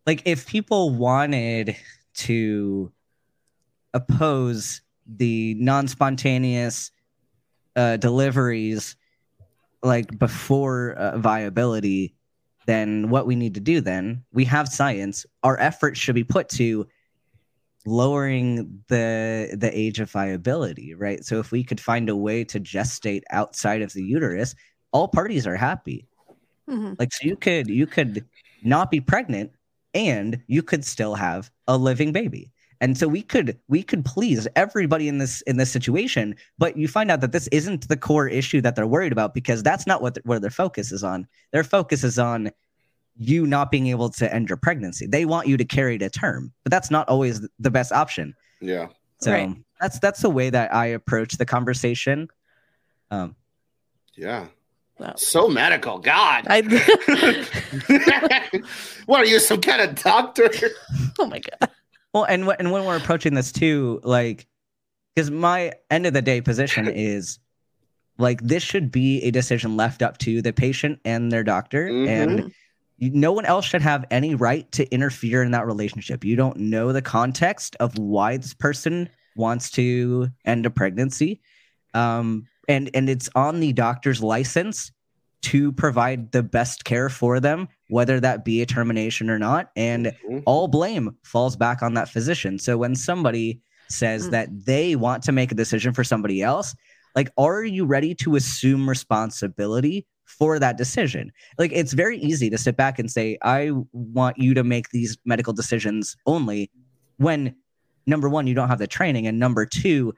[0.05, 1.75] like if people wanted
[2.15, 2.91] to
[3.93, 6.91] oppose the non-spontaneous
[7.75, 8.95] uh, deliveries
[9.81, 12.15] like before uh, viability
[12.65, 14.23] then what we need to do then.
[14.33, 15.25] We have science.
[15.43, 16.87] Our efforts should be put to
[17.85, 21.23] lowering the the age of viability right?
[21.25, 24.55] So if we could find a way to gestate outside of the uterus
[24.93, 26.07] all parties are happy.
[26.69, 26.95] Mhm.
[26.97, 28.25] like so you could you could
[28.63, 29.51] not be pregnant
[29.93, 32.51] and you could still have a living baby
[32.83, 36.87] and so we could we could please everybody in this in this situation but you
[36.87, 40.01] find out that this isn't the core issue that they're worried about because that's not
[40.01, 42.51] what where their focus is on their focus is on
[43.15, 46.51] you not being able to end your pregnancy they want you to carry to term
[46.63, 48.87] but that's not always the best option Yeah.
[49.19, 49.55] so Right.
[49.79, 52.27] that's that's the way that i approach the conversation
[53.11, 53.35] um
[54.15, 54.47] Yeah.
[54.99, 55.15] Wow.
[55.17, 55.97] So medical.
[55.97, 56.45] God.
[56.47, 56.61] I,
[59.07, 60.51] what are you, some kind of doctor?
[61.19, 61.71] oh my god.
[62.13, 64.47] Well, and and when we're approaching this too, like,
[65.15, 67.39] because my end of the day position is
[68.17, 72.07] like this should be a decision left up to the patient and their doctor, Mhm.
[72.07, 72.53] and
[72.99, 76.23] no one else should have any right to interfere in that relationship.
[76.23, 81.41] You don't know the context of why this person wants to end a pregnancy,
[81.95, 84.91] um, and and it's on the doctor's license
[85.41, 90.07] to provide the best care for them, whether that be a termination or not, and
[90.27, 90.41] Mhm.
[90.47, 92.57] all blame falls back on that physician.
[92.57, 94.31] So when somebody says Mm.
[94.31, 96.75] that they want to make a decision for somebody else,
[97.15, 101.31] like, are you ready to assume responsibility for that decision?
[101.59, 105.15] Like, it's very easy to sit back and say, I want you to make these
[105.23, 106.71] medical decisions only
[107.17, 107.55] when
[108.07, 110.13] number one, you don't have the training, and number two,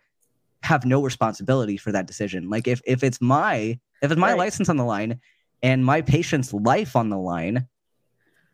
[0.64, 2.50] have no responsibility for that decision.
[2.50, 4.40] Like, if if it's my if it's my Right.
[4.40, 5.20] license on the line
[5.66, 7.68] and my patient's life on the line,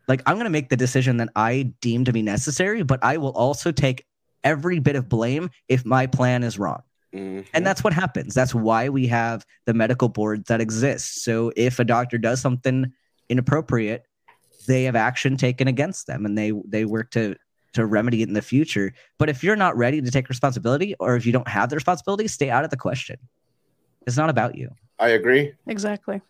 [0.08, 3.18] like I'm going to make the decision that I deem to be necessary, but I
[3.18, 4.06] will also take
[4.42, 6.82] every bit of blame if my plan is wrong.
[7.14, 7.44] Mhm.
[7.52, 8.32] And that's what happens.
[8.32, 11.22] That's why we have the medical board that exists.
[11.22, 12.90] So if a doctor does something
[13.28, 14.04] inappropriate,
[14.66, 17.36] they have action taken against them and they they work to
[17.74, 18.94] to remedy it in the future.
[19.18, 22.26] But if you're not ready to take responsibility or if you don't have the responsibility,
[22.26, 23.16] stay out of the question.
[24.06, 24.70] It's not about you.
[24.98, 25.52] I agree.
[25.66, 26.22] Exactly.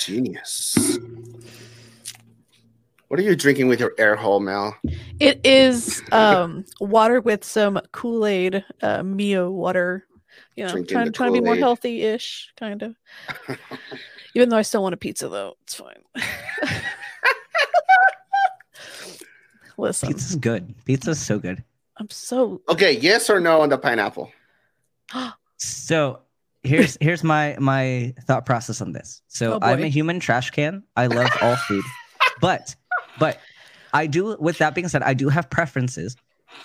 [0.00, 0.98] Genius.
[3.08, 4.74] What are you drinking with your air hole, Mel?
[5.18, 10.06] It is um water with some Kool-Aid, uh Mio water.
[10.56, 12.96] You know, Drinking trying, trying to be more healthy-ish, kind of.
[14.34, 15.56] Even though I still want a pizza though.
[15.64, 16.02] It's fine.
[19.76, 20.74] Listen, Pizza's good.
[20.86, 21.62] Pizza's so good.
[21.98, 24.32] I'm so Okay, yes or no on the pineapple?
[25.58, 26.20] So
[26.62, 29.22] here's here's my my thought process on this.
[29.28, 30.82] So Oh, I'm a human trash can.
[30.96, 31.84] I love all food,
[32.40, 32.74] but
[33.16, 33.40] but
[33.92, 34.36] I do.
[34.38, 36.16] With that being said, I do have preferences.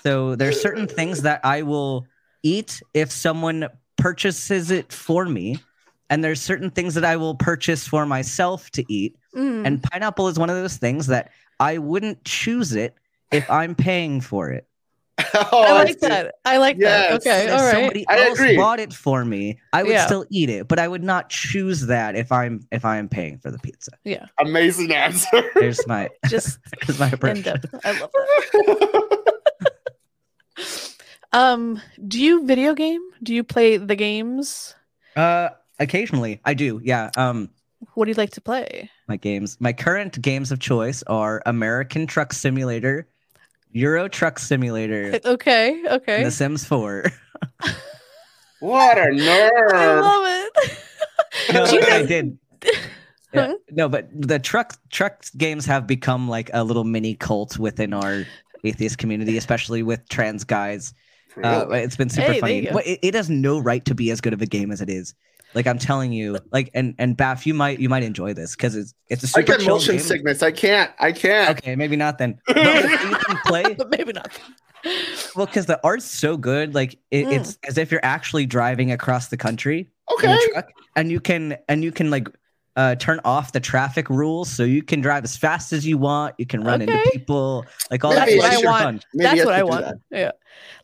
[0.04, 2.08] So there's certain things that I will
[2.44, 3.68] eat if someone
[3.98, 5.58] purchases it for me,
[6.10, 9.16] and there's certain things that I will purchase for myself to eat.
[9.36, 12.96] mm, And pineapple is one of those things that I wouldn't choose it
[13.32, 14.68] if I'm paying for it.
[15.34, 16.08] oh, I like see.
[16.08, 16.36] that.
[16.44, 17.10] I like Yes.
[17.10, 17.16] that.
[17.28, 17.72] Okay, if all right.
[17.72, 18.58] somebody I else agree.
[18.58, 20.06] bought it for me, I would Yeah.
[20.06, 23.50] still eat it, but I would not choose that if I'm if I'm paying for
[23.50, 23.92] the pizza.
[24.04, 24.26] Yeah.
[24.40, 25.44] Amazing answer.
[25.56, 27.44] There's my Just there's my in approach.
[27.44, 27.66] depth.
[27.86, 29.22] I love that.
[31.34, 33.02] Um, do you video game?
[33.22, 34.74] Do you play the games?
[35.16, 35.50] Uh,
[35.80, 36.80] occasionally I do.
[36.84, 37.10] Yeah.
[37.18, 37.50] Um,
[37.94, 38.90] What do you like to play?
[39.08, 43.08] my games, my current games of choice are American Truck Simulator,
[43.76, 46.24] Euro Truck Simulator, Okay, okay.
[46.24, 47.12] The Sims 4.
[48.62, 49.74] what a nerd.
[49.74, 50.80] I love it.
[51.54, 52.38] no, Do you but I did.
[53.34, 57.94] Yeah, no, but the truck truck games have become like a little mini cult within
[57.94, 58.26] our
[58.64, 60.94] atheist community, especially with trans guys.
[61.44, 62.70] Uh, it's been super Hey, funny.
[62.72, 64.90] But it, it has no right to be as good of a game as it
[64.90, 65.14] is.
[65.56, 68.76] Like I'm telling you, like and and Baph, you might you might enjoy this because
[68.76, 70.04] it's it's a super I get chill motion game.
[70.04, 70.44] sickness.
[70.44, 70.92] I can't.
[71.00, 71.58] I can't.
[71.58, 72.38] Okay, maybe not then.
[72.48, 74.38] But like, you can play but maybe not.
[75.36, 76.76] well because the art's so good.
[76.76, 77.32] Like it, Mm.
[77.40, 79.80] it's as if you're actually driving across the country
[80.24, 80.34] in Okay.
[80.34, 82.28] a truck, and you can and you can like
[82.76, 86.36] uh, turn off the traffic rules, so you can drive as fast as you want.
[86.38, 88.44] You can run into people, like all Maybe that.
[88.44, 88.84] I It's super want.
[88.84, 89.02] fun.
[89.14, 89.86] That's what I want.
[89.86, 89.98] that.
[90.12, 90.32] Yeah.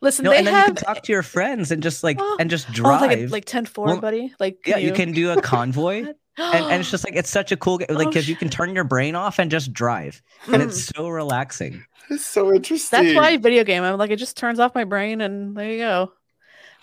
[0.02, 2.18] Listen, No, they and then have you can talk to your friends and just like
[2.20, 2.38] Oh.
[2.40, 3.02] and just oh, drive.
[3.02, 4.34] like a, like 10 4, Well, buddy.
[4.40, 6.06] Like yeah, you can do a convoy.
[6.06, 8.50] and, and it's just like it's such a cool game like Oh, because you can
[8.50, 10.66] turn your brain off and just drive and Mm.
[10.68, 13.04] it's so relaxing It's so interesting.
[13.04, 13.84] That's why video game.
[13.84, 16.12] I'm like, it just turns off my brain, and there you go.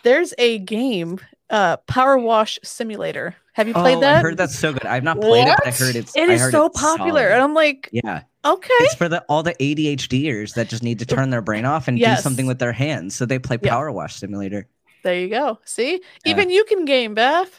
[0.03, 1.19] There's a game,
[1.51, 3.35] uh, Power Wash Simulator.
[3.59, 4.17] Have you played oh, that?
[4.19, 4.87] I heard that's so good.
[4.87, 5.79] I've not played it, but I What?
[5.81, 6.17] heard it's.
[6.17, 7.33] It I is so it's popular, solid.
[7.35, 11.07] and I'm like, Yeah, okay, it's for the all the ADHDers that just need to
[11.07, 12.19] turn their brain off and Yes.
[12.21, 13.17] do something with their hands.
[13.17, 13.71] So they play Yeah.
[13.71, 14.69] Power Wash Simulator.
[15.03, 15.59] there you go.
[15.65, 16.31] See, Yeah.
[16.31, 17.51] even you can game, Beth.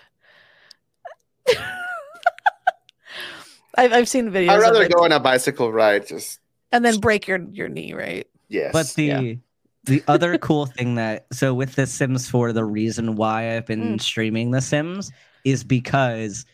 [3.76, 4.50] I've I've seen videos.
[4.52, 4.94] I'd of rather it.
[4.94, 6.08] go on a bicycle ride.
[6.08, 6.40] Just
[6.72, 8.26] and then break your your knee, right?
[8.48, 8.72] yes.
[8.74, 9.34] But the Yeah.
[9.84, 13.98] the other cool thing that so with The Sims 4, the reason why I've been
[13.98, 14.02] Mm.
[14.02, 15.12] streaming The Sims
[15.44, 16.46] is because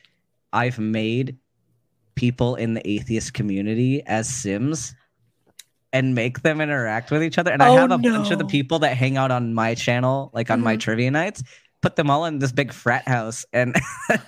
[0.54, 1.38] I've made
[2.16, 4.96] people in the atheist community as Sims
[5.92, 7.52] and make them interact with each other.
[7.52, 10.30] And I Oh, have a bunch of the people that hang out on my channel,
[10.34, 10.80] like on my Mhm.
[10.82, 11.44] trivia nights,
[11.82, 13.76] put them all in this big frat house and
[14.10, 14.22] and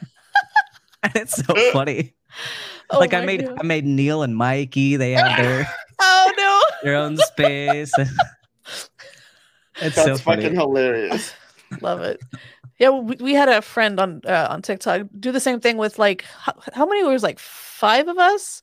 [1.16, 2.14] it's so funny.
[2.90, 3.58] Oh like I made God.
[3.60, 5.66] I made Neil and Mikey, they have their
[6.00, 6.62] Oh no.
[6.84, 7.94] their own space.
[7.98, 8.08] it's
[9.78, 10.44] that's so funny.
[10.44, 11.34] fucking hilarious.
[11.82, 12.22] Love it.
[12.80, 15.98] Yeah, we, we had a friend on uh, on TikTok do the same thing with
[15.98, 18.62] like how, how many was like five of us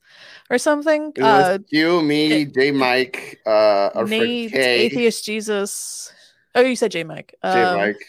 [0.49, 1.11] or something.
[1.15, 6.13] It was Uh, you, me, J Mike, uh, our friend Nate, Atheist Jesus.
[6.53, 7.35] Oh, you said J Mike.
[7.43, 8.05] J Um, Mike,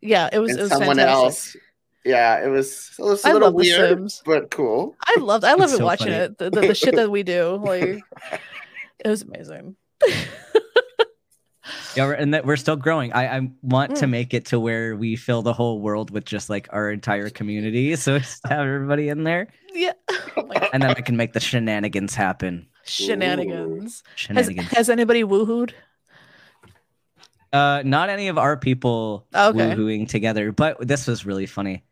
[0.00, 1.24] Yeah, it was and it was someone fantastic.
[1.24, 1.56] else.
[2.04, 4.22] Yeah, it was, it was a little love weird, Sims.
[4.26, 4.94] but cool.
[5.00, 5.44] I loved.
[5.44, 6.18] I loved it so watching funny.
[6.18, 6.38] it.
[6.38, 8.02] The, the, the shit that we do, like
[8.98, 9.76] it was amazing.
[11.96, 13.12] Yeah, and that we're still growing.
[13.12, 14.10] I, I want to Mm.
[14.10, 17.96] make it to where we fill the whole world with just like our entire community.
[18.04, 19.92] So just have everybody in there, Yeah.
[20.36, 22.66] Oh and then I can make the shenanigans happen.
[22.84, 24.02] Shenanigans.
[24.06, 24.68] Has, Shenanigans.
[24.70, 25.72] has anybody woohooed?
[27.52, 29.58] Uh, not any of our people Okay.
[29.58, 31.84] woohooing together, but this was really funny.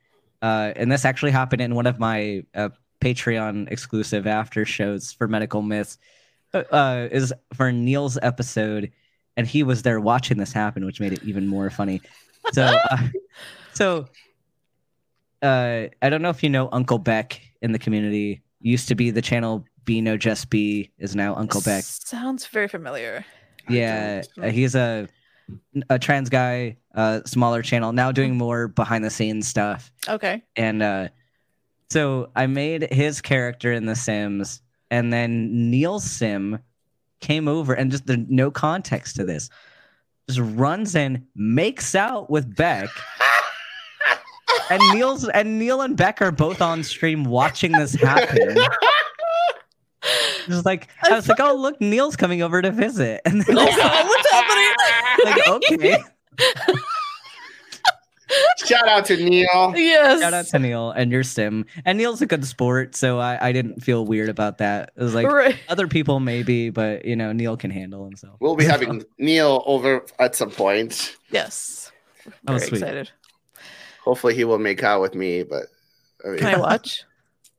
[0.43, 2.70] Uh, and this actually happened in one of my uh,
[3.01, 5.99] Patreon exclusive after shows for Medical Myths.
[6.53, 8.91] Uh, uh, is for Neil's episode,
[9.37, 12.01] and he was there watching this happen, which made it even more funny.
[12.53, 12.99] So, uh,
[13.72, 14.07] so
[15.43, 18.43] uh, I don't know if you know Uncle Beck in the community.
[18.61, 21.85] Used to be the channel Be No Just Be is now Uncle Beck.
[21.85, 23.24] Sounds very familiar.
[23.68, 25.09] Yeah, uh, he's a
[25.91, 29.93] a trans guy, uh, smaller channel now doing more behind the scenes stuff.
[30.09, 30.43] Okay.
[30.57, 31.09] And uh,
[31.91, 36.59] so I made his character in The Sims, and then Neil Sim
[37.23, 39.49] came over and just there's no context to this,
[40.29, 42.91] just runs in, makes out with Beck.
[44.70, 48.57] And Neil's and Neil and Beck are both on stream watching this happen.
[50.47, 54.31] Just like I was like, oh look, Neil's coming over to visit, and then what's
[54.31, 54.73] happening?
[55.25, 56.83] like okay.
[58.64, 59.72] Shout out to Neil.
[59.76, 60.20] yes.
[60.20, 61.64] Shout out to Neil and your sim.
[61.85, 64.93] And Neil's a good sport, so I, I didn't feel weird about that.
[64.97, 65.59] It was like right.
[65.68, 68.37] other people maybe, but you know, Neil can handle himself.
[68.41, 71.16] We'll be having Neil over at some point.
[71.30, 71.91] Yes.
[72.26, 72.72] Oh, Very sweet.
[72.83, 73.11] excited.
[74.05, 75.43] Hopefully, he will make out with me.
[75.43, 75.64] But
[76.24, 77.05] I mean, Can I watch?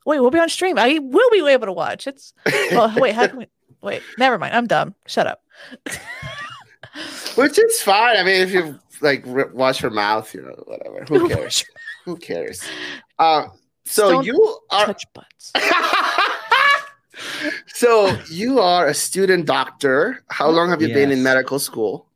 [0.05, 0.77] Wait, we'll be on stream.
[0.77, 2.07] I will be able to watch.
[2.07, 3.47] It's oh wait, how can we
[3.81, 4.01] wait?
[4.17, 4.53] Never mind.
[4.53, 4.95] I'm dumb.
[5.07, 5.41] Shut up.
[7.35, 8.17] which is fine.
[8.17, 11.05] I mean, if you like r- wash her mouth, you know, whatever.
[11.09, 11.65] Who cares?
[12.05, 12.63] Who cares?
[13.19, 13.47] Uh,
[13.85, 14.85] so Don't you are.
[14.85, 15.51] Touch butts.
[17.67, 20.23] so you are a student doctor.
[20.29, 22.07] How long have you been in medical school?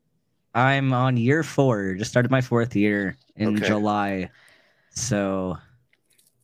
[0.56, 3.68] I'm on year four, just started my fourth year in Okay.
[3.68, 4.30] July.
[4.90, 5.58] So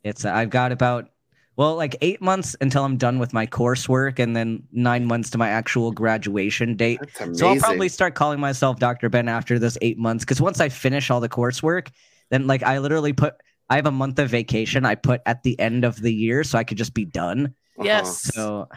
[0.04, 1.10] it's I've got about
[1.56, 5.38] well, like eight months until I'm done with my coursework and then nine months to
[5.38, 7.00] my actual graduation date.
[7.00, 7.36] That's amazing.
[7.38, 9.10] So I'll probably start calling myself Dr.
[9.10, 10.24] Ben after those eight months.
[10.24, 11.90] Because once I finish all the coursework,
[12.32, 13.36] then like I literally put
[13.70, 16.58] I have a month of vacation I put at the end of the year so
[16.58, 17.54] I could just be done.
[17.78, 17.86] Uh-huh.
[17.86, 18.34] Yes.
[18.34, 18.68] So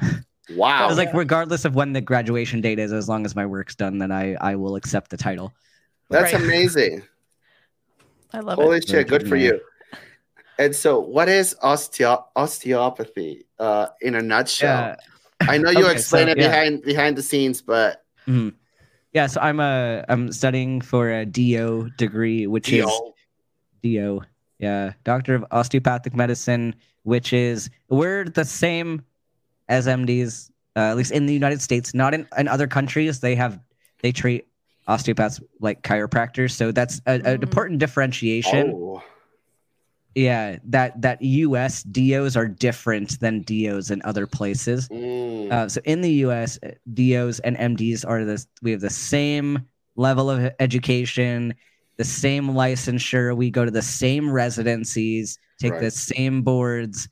[0.51, 0.79] Wow.
[0.85, 3.75] I was like, regardless of when the graduation date is, as long as my work's
[3.75, 5.55] done, then I I will accept the title.
[6.11, 6.43] That's Right.
[6.43, 7.03] amazing.
[8.33, 8.89] I love Holy it.
[8.89, 9.53] Holy shit, good for Yeah.
[9.53, 9.61] you.
[10.59, 14.97] And so, what is osteo- osteopathy uh, in a nutshell?
[15.41, 15.49] Yeah.
[15.49, 16.49] I know you Okay, explain so, it yeah.
[16.49, 18.03] behind behind the scenes, but
[19.13, 22.91] Yeah, so I'm a I'm studying for a DO degree, which is
[23.83, 24.23] DO,
[24.59, 29.05] yeah, Doctor of Osteopathic Medicine, which is we're the same
[29.69, 31.93] as MDs, uh, at least in the United States.
[31.95, 33.61] Not in, in other countries, they have
[34.03, 34.47] they treat
[34.89, 37.43] osteopaths like chiropractors, so that's a, an Mm.
[37.43, 38.73] important differentiation.
[38.75, 39.03] Oh,
[40.17, 41.83] Yeah, that that U.S.
[41.83, 44.89] DOs are different than DOs in other places.
[44.89, 45.53] mm.
[45.53, 46.59] Uh, so in the U.S.,
[46.95, 48.47] DOs and MDs are this.
[48.63, 51.55] We have the same level of education,
[51.99, 53.37] the same licensure.
[53.37, 57.11] We go to the same residencies, take the same boards,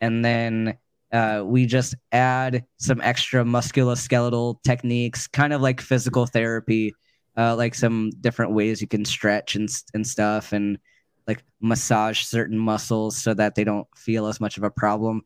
[0.00, 0.78] and then
[1.12, 6.94] uh, we just add some extra musculoskeletal techniques, kind of like physical therapy,
[7.36, 10.78] uh, like some different ways you can stretch and and stuff, and
[11.26, 15.22] like massage certain muscles so that they don't feel as much of a problem.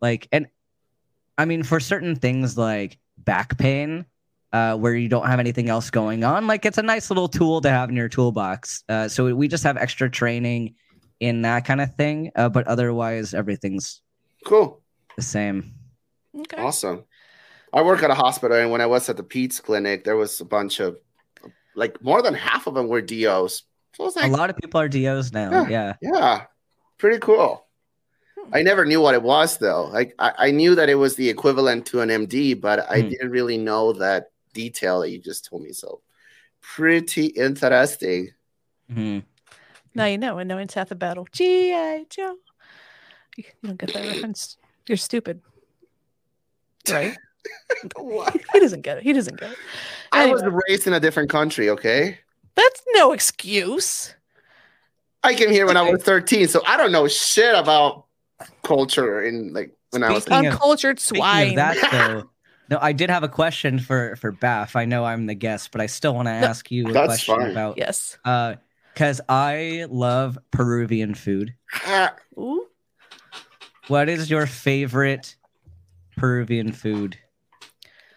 [0.00, 0.46] Like, and
[1.36, 4.06] I mean, for certain things like back pain,
[4.52, 7.60] uh, where you don't have anything else going on, like it's a nice little tool
[7.60, 8.84] to have in your toolbox.
[8.88, 10.74] Uh, so we just have extra training
[11.20, 12.30] in that kind of thing.
[12.36, 14.00] Uh, but otherwise, everything's
[14.44, 14.80] Cool.
[15.16, 15.74] the same.
[16.38, 16.60] Okay.
[16.60, 17.04] Awesome.
[17.72, 20.40] I work at a hospital, and when I was at the peds clinic, there was
[20.40, 20.96] a bunch of,
[21.74, 23.64] like, more than half of them were DOs.
[23.96, 25.66] So I was A lot of people are DOs now.
[25.66, 25.94] Yeah.
[26.02, 26.44] yeah,
[26.98, 27.66] pretty cool.
[28.38, 28.50] Hmm.
[28.54, 29.84] I never knew what it was, though.
[29.92, 33.08] Like, I, I knew that it was the equivalent to an MD, but I Hmm.
[33.10, 35.72] didn't really know that detail that you just told me.
[35.72, 36.00] So,
[36.60, 38.30] pretty interesting.
[38.90, 39.20] Mm-hmm.
[39.94, 41.26] Now you know, and knowing half the battle.
[41.30, 42.06] G.I.
[42.10, 42.36] Joe.
[43.36, 44.56] You you don't get that reference.
[44.88, 45.40] You're stupid.
[46.90, 47.16] Right?
[47.96, 48.34] What?
[48.54, 49.02] he doesn't get it.
[49.02, 49.58] He doesn't get it.
[50.12, 52.18] I was raised in a different country, okay?
[52.56, 54.14] That's no excuse.
[55.22, 58.06] I came here when I was 13, so I don't know shit about
[58.62, 61.48] culture in like when I was Speaking of- Uncultured Speaking swine.
[61.50, 62.30] of that, though,
[62.70, 64.76] no, I did have a question for for Baph.
[64.76, 67.06] I know I'm the guest, but I still want to No, ask you a that's
[67.06, 67.50] question fine.
[67.50, 68.18] about yes.
[68.24, 68.56] uh,
[68.92, 71.54] because I love Peruvian food.
[71.86, 72.14] Ah,
[73.88, 75.36] What is your favorite
[76.16, 77.18] Peruvian food?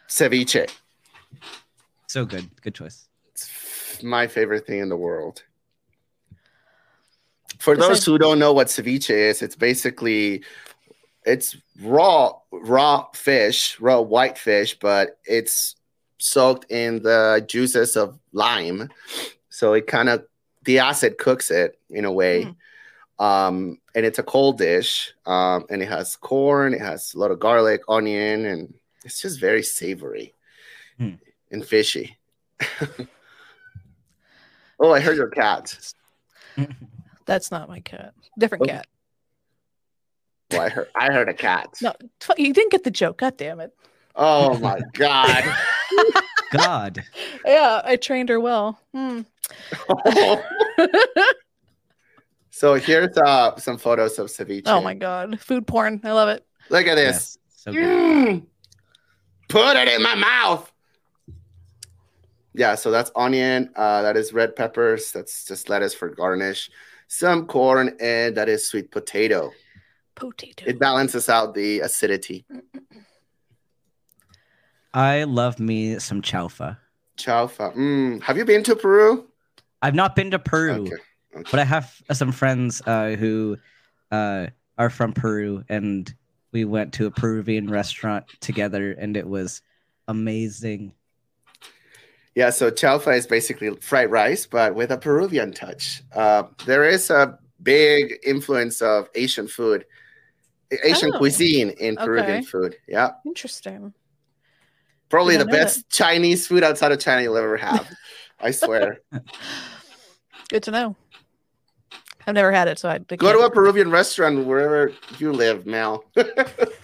[0.10, 0.70] ceviche.
[2.08, 3.08] So good, good choice.
[3.42, 5.44] It's my favorite thing in the world.
[7.60, 10.44] For Besides- those who don't know what ceviche is, it's basically
[11.26, 15.76] it's raw raw fish, raw white fish, but it's
[16.20, 18.90] soaked in the juices of lime.
[19.50, 20.26] So it kind of
[20.64, 22.46] the acid cooks it in a way.
[22.46, 22.56] Mm.
[23.24, 25.14] Um, and it's a cold dish.
[25.26, 28.74] Um, and it has corn, it has a lot of garlic, onion, and
[29.04, 30.34] it's just very savory
[30.98, 31.16] Hmm.
[31.52, 32.18] and fishy.
[34.80, 35.78] oh, I heard your cat.
[37.26, 38.14] That's not my cat.
[38.38, 38.68] Different Oh.
[38.68, 38.88] cat.
[40.52, 41.68] Well, I heard I heard a cat.
[41.82, 41.94] No,
[42.38, 43.18] you didn't get the joke.
[43.18, 43.74] God damn it.
[44.16, 45.44] Oh my god.
[46.54, 47.04] God,
[47.46, 48.80] Yeah, I trained her well.
[48.94, 49.22] Hmm.
[52.50, 54.64] so here's uh, some photos of ceviche.
[54.66, 55.40] Oh my god.
[55.40, 56.00] Food porn.
[56.04, 56.46] I love it.
[56.70, 57.06] Look at this.
[57.06, 57.72] yes, so.
[57.74, 58.46] Mm.
[59.50, 60.72] Put it in my mouth.
[62.58, 63.70] Yeah, so that's onion.
[63.76, 65.12] Uh, that is red peppers.
[65.12, 66.72] That's just lettuce for garnish.
[67.08, 69.52] Some corn, and that is sweet potato.
[70.16, 70.66] Potato.
[70.66, 72.46] It balances out the acidity.
[74.94, 76.78] I love me some chaufa.
[77.18, 77.76] Chaufa.
[77.76, 78.24] Mm.
[78.24, 79.28] Have you been to Peru?
[79.84, 80.88] I've not been to Peru,
[81.36, 81.44] Okay.
[81.52, 83.58] but I have some friends uh, who
[84.12, 84.48] uh,
[84.80, 86.12] are from Peru, and
[86.52, 89.62] we went to a Peruvian restaurant together, and it was
[90.08, 90.94] amazing.
[92.38, 96.04] Yeah, so chaufa is basically fried rice, but with a Peruvian touch.
[96.14, 99.86] Uh, there is a big influence of Asian food,
[100.84, 102.46] Asian Oh, cuisine in Peruvian okay.
[102.46, 102.76] food.
[102.88, 103.92] Yeah, Interesting.
[105.10, 107.92] probably the Didn't know best Chinese food outside of China you'll ever have.
[108.40, 109.02] I swear.
[110.50, 110.96] Good to know.
[112.28, 116.04] I've never had it, so I Go to a Peruvian restaurant wherever you live, Mel.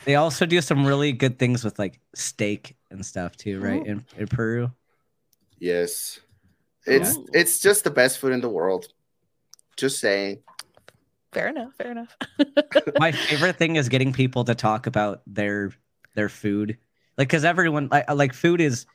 [0.05, 3.81] They also do some really good things with like steak and stuff too, right?
[3.81, 3.85] Ooh.
[3.91, 4.71] In, in Peru.
[5.63, 6.19] Yes,
[6.85, 7.25] it's Ooh.
[7.33, 8.87] it's just the best food in the world.
[9.77, 10.43] Just saying.
[11.31, 11.73] Fair enough.
[11.77, 12.15] Fair enough.
[12.99, 15.71] My favorite thing is getting people to talk about their
[16.15, 16.77] their food,
[17.17, 18.85] like because everyone like like food is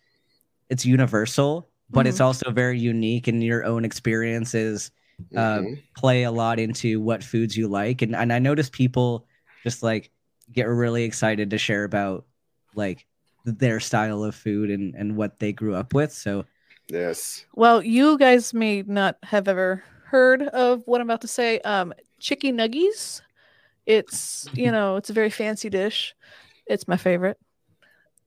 [0.69, 4.91] it's universal, but it's also very unique, and your own experiences
[5.37, 5.83] Uh, Mhm.
[5.97, 9.27] play a lot into what foods you like, and and I notice people
[9.64, 10.12] just like
[10.53, 12.25] get really excited to share about
[12.75, 13.05] like
[13.45, 16.12] their style of food and and what they grew up with.
[16.12, 16.45] So
[16.89, 17.45] yes.
[17.55, 21.61] Well, you guys may not have ever heard of what I'm about to say.
[21.61, 23.20] Um, chicky nuggies.
[23.86, 26.14] It's you know it's a very fancy dish.
[26.66, 27.39] It's my favorite.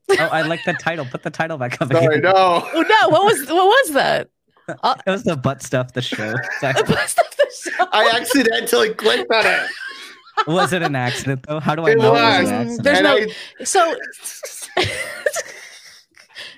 [0.10, 1.06] oh, I like the title.
[1.06, 1.92] Put the title back up.
[1.92, 2.22] Sorry, again.
[2.34, 2.34] no.
[2.74, 3.10] Oh no!
[3.10, 4.30] What was what was that?
[5.06, 5.94] It was the butt stuff.
[5.94, 6.34] The show.
[6.60, 6.76] Sorry.
[7.92, 9.70] I accidentally clicked on it.
[10.48, 11.60] was it an accident though?
[11.60, 12.50] How do I It know it was was.
[12.50, 12.84] an accident?
[12.84, 13.16] There's And no-
[13.60, 13.96] I- so.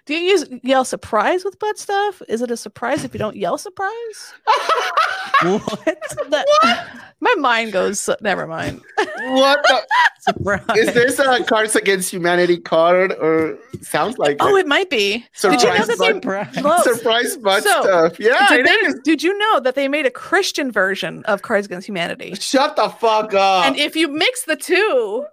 [0.06, 2.22] Do you use yell surprise with butt stuff?
[2.28, 4.34] Is it a surprise if you don't yell surprise?
[5.42, 5.86] what?
[6.30, 6.46] That,
[7.20, 8.10] my mind goes.
[8.22, 8.82] Never mind.
[8.98, 9.82] what the?
[10.24, 10.64] Surprise.
[10.78, 14.62] Is this a Cards Against Humanity card or sounds like Oh, it?
[14.62, 15.26] it might be.
[15.34, 16.14] Surprise Did you know that they
[16.62, 16.84] Surprise.
[16.86, 18.20] Surprise butt So, stuff?
[18.22, 18.96] Yeah, did, it they- is.
[19.04, 22.36] did you know that they made a Christian version of Cards Against Humanity?
[22.36, 23.66] Shut the fuck up.
[23.66, 25.26] And if you mix the two,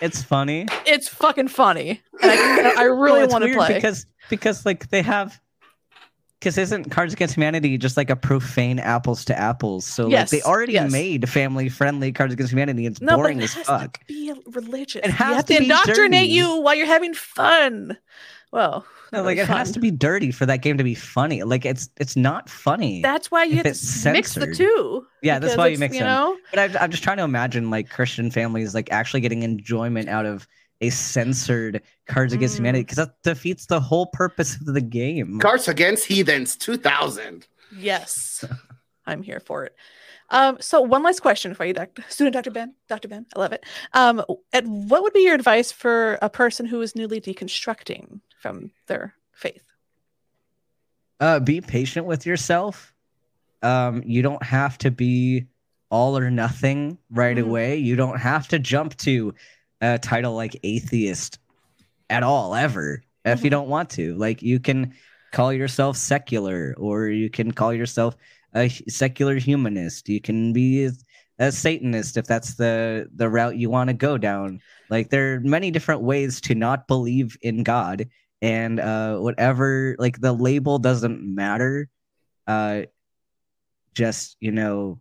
[0.00, 0.66] It's funny.
[0.86, 2.00] it's fucking funny.
[2.22, 3.74] And I, I really it's want to play.
[3.74, 5.40] because because like they have
[6.38, 9.84] because isn't Cards Against Humanity just like a profane apples to apples?
[9.84, 10.90] So Yes, like they already yes.
[10.90, 12.86] made family friendly Cards Against Humanity.
[12.86, 14.04] It's No, boring as fuck.
[14.06, 15.02] be religious.
[15.04, 16.32] It you has have to to indoctrinate dirty.
[16.32, 17.98] you while you're having fun.
[18.52, 21.42] Well, No, like it has to be dirty for that game to be funny.
[21.44, 23.00] Like it's it's not funny.
[23.00, 25.06] That's why you if have to mix the two.
[25.22, 26.08] Yeah, that's why you it's, mix You them.
[26.08, 30.08] know, But I, I'm just trying to imagine like Christian families like actually getting enjoyment
[30.08, 30.48] out of
[30.80, 32.58] a censored Cards Against Mm.
[32.58, 35.38] Humanity because that defeats the whole purpose of the game.
[35.38, 37.46] Cards Against Heathens 2000.
[37.76, 38.44] yes,
[39.06, 39.76] I'm here for it.
[40.30, 42.04] Um, so one last question for you, Dr.
[42.08, 42.50] Student Dr.
[42.52, 42.74] Ben.
[42.88, 43.08] Dr.
[43.08, 43.64] Ben, I love it.
[43.94, 48.70] Um, and what would be your advice for a person who is newly deconstructing from
[48.86, 49.62] their faith?
[51.20, 52.94] uh, be patient with yourself.
[53.62, 55.44] Um, you don't have to be
[55.90, 57.42] all or nothing right Mhm.
[57.46, 57.76] away.
[57.76, 59.34] You don't have to jump to
[59.82, 61.38] a title like atheist
[62.08, 63.50] at all, ever, if you Mhm.
[63.50, 64.14] don't want to.
[64.16, 64.94] Like, you can
[65.32, 68.16] call yourself secular, or you can call yourself
[68.54, 70.08] a secular humanist.
[70.08, 70.92] You can be a,
[71.38, 74.60] a Satanist if that's the the route you want to go down.
[74.88, 78.08] Like, there are many different ways to not believe in God
[78.42, 81.88] and uh whatever like the label doesn't matter
[82.46, 82.82] uh
[83.94, 85.00] just you know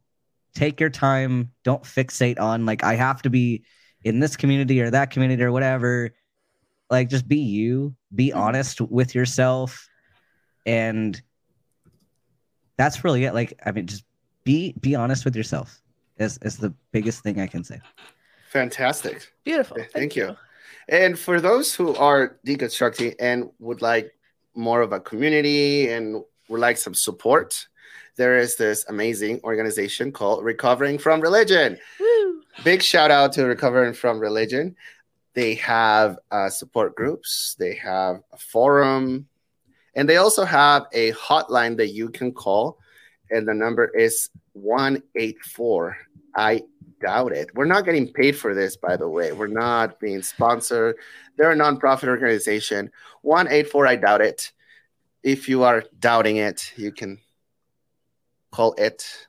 [0.56, 3.64] take your time don't fixate on like i have to be
[4.04, 6.10] in this community or that community or whatever
[6.90, 8.38] like just be you be Mhm.
[8.38, 9.88] honest with yourself
[10.66, 11.22] and
[12.78, 14.04] that's really it like i mean just
[14.44, 15.82] be be honest with yourself
[16.18, 17.80] is is the biggest thing i can say
[18.50, 19.32] Fantastic.
[19.44, 19.78] Beautiful.
[19.78, 20.36] Okay, thank you.
[20.90, 24.12] And for those who are deconstructing and would like
[24.56, 27.68] more of a community and would like some support,
[28.18, 31.78] there is this amazing organization called Recovering from Religion.
[32.00, 32.42] Woo.
[32.64, 34.76] Big shout out to Recovering from Religion.
[35.36, 39.28] They have uh, support groups, they have a forum,
[39.96, 42.80] and they also have a hotline that you can call.
[43.30, 45.98] And the number is 184
[46.36, 46.64] I
[47.02, 47.50] doubt it.
[47.56, 49.32] We're not getting paid for this, by the way.
[49.32, 50.96] We're not being sponsored.
[51.38, 52.92] They're a nonprofit organization.
[53.22, 54.52] 184 I doubt it.
[55.24, 57.20] If you are doubting it, you can
[58.52, 59.28] call it.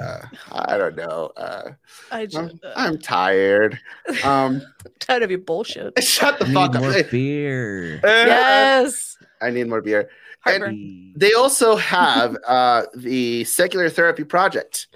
[0.00, 0.20] Uh,
[0.52, 1.30] I don't know.
[1.36, 1.72] Uh,
[2.10, 3.78] I just, I'm, I'm tired.
[4.24, 4.62] Um,
[5.00, 6.02] tired of your bullshit.
[6.02, 7.10] shut the Need fuck more up.
[7.10, 9.18] beer yes.
[9.42, 10.08] I need more beer.
[10.46, 14.86] And- They also have uh, the Secular Therapy Project,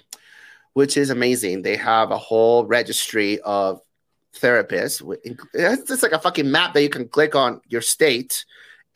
[0.75, 1.63] which is amazing.
[1.63, 3.81] They have a whole registry of
[4.35, 5.03] therapists.
[5.55, 8.45] It's just like a fucking map that you can click on your state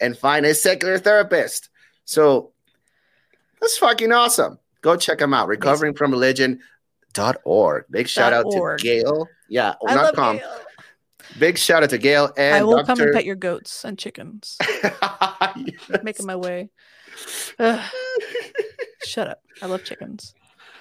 [0.01, 1.71] and find a secular therapist.
[2.05, 2.53] So
[3.61, 4.59] that's fucking awesome.
[4.83, 5.49] Go check them out.
[5.49, 7.85] Recovering from religion.org.
[7.91, 8.79] Big shout out org.
[8.79, 9.29] to Gail.
[9.49, 10.37] Yeah, I not love com.
[10.37, 10.61] Gail.
[11.39, 14.59] Big shout out to Gail and I will come and pet your goats and chickens.
[16.03, 16.71] Making my way.
[17.59, 17.91] Ugh,
[19.05, 19.43] shut up.
[19.63, 20.35] I love chickens.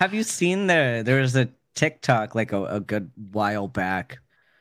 [0.03, 4.19] Have you seen the there was a TikTok like a, a good while back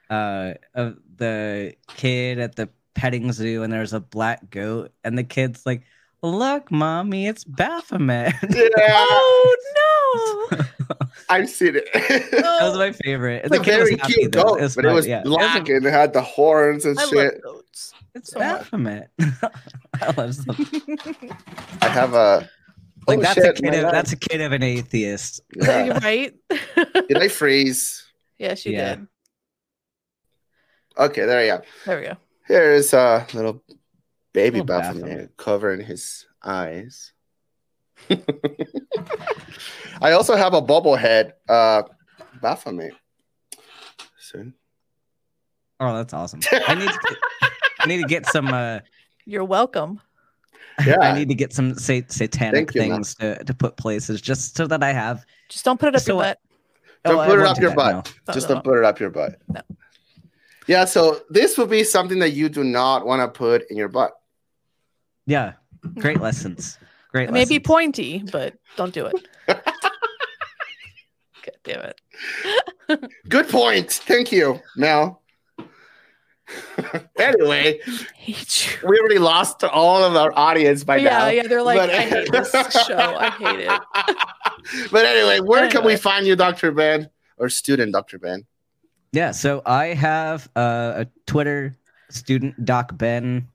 [0.08, 5.24] uh of the kid at the petting zoo and there's a black goat and the
[5.24, 5.82] kid's like,
[6.22, 8.34] Look, mommy, it's Baphomet.
[8.50, 10.58] yeah, Oh no!
[11.28, 11.88] I've seen it.
[11.92, 13.44] that was my favorite.
[13.44, 14.44] It's the a kid very happy, cute though.
[14.44, 15.22] goat, It's but it was yeah.
[15.24, 17.16] black and it had the horns and I shit.
[17.16, 17.94] love goats.
[18.14, 18.38] It's so.
[18.38, 19.10] Baphomet.
[20.00, 20.56] I love them.
[21.80, 22.48] I have a
[23.06, 23.92] Like Oh, that's shit, a kid of life.
[23.92, 25.40] that's a kid of an atheist.
[25.56, 25.84] Yeah.
[25.84, 26.34] You're right.
[27.08, 28.04] Did I freeze?
[28.38, 28.94] yes, you Yeah.
[28.96, 29.06] did.
[30.98, 31.62] Okay, there you go.
[31.86, 32.16] There we go.
[32.46, 33.62] Here is a little
[34.32, 35.36] baby Little Baphomet Baphomet.
[35.36, 37.12] covering his eyes.
[40.00, 41.82] I also have a bobblehead uh,
[42.40, 42.92] Baphomet.
[44.18, 44.54] Soon.
[45.80, 46.40] Oh, that's awesome.
[46.52, 47.18] I need to get,
[47.80, 48.80] I need to get some uh
[49.24, 50.00] You're welcome.
[50.86, 51.00] Yeah.
[51.00, 54.56] I need to get some say, satanic Thank you, things to, to put places just
[54.56, 55.24] so that I have.
[55.48, 56.38] Just don't put it up So your what- butt.
[57.04, 57.92] Don't Oh, I put it up your that, butt.
[57.92, 58.02] no.
[58.28, 59.36] No, Just no, don't put it up your butt.
[59.48, 59.60] No.
[60.68, 63.88] Yeah, so this would be something that you do not want to put in your
[63.88, 64.12] butt.
[65.26, 65.54] Yeah,
[65.98, 66.78] great lessons.
[67.10, 67.28] Great.
[67.28, 69.16] It may be pointy, but don't do it.
[69.48, 69.62] God
[71.64, 72.00] damn it.
[73.28, 73.90] Good point.
[73.90, 75.21] Thank you, Mel.
[77.18, 77.78] anyway,
[78.14, 78.88] hate you.
[78.88, 81.26] we already lost all of our audience by now.
[81.26, 81.48] yeah, yeah.
[81.48, 82.50] They're like, But- I hate this
[82.86, 82.96] show.
[82.96, 84.88] I hate it.
[84.90, 86.72] but anyway, where can we find you, Dr.
[86.72, 87.08] Ben?
[87.38, 88.18] Or student Dr.
[88.18, 88.46] Ben?
[89.12, 91.76] Yeah, so I have uh, a Twitter
[92.10, 93.48] student Doc Ben.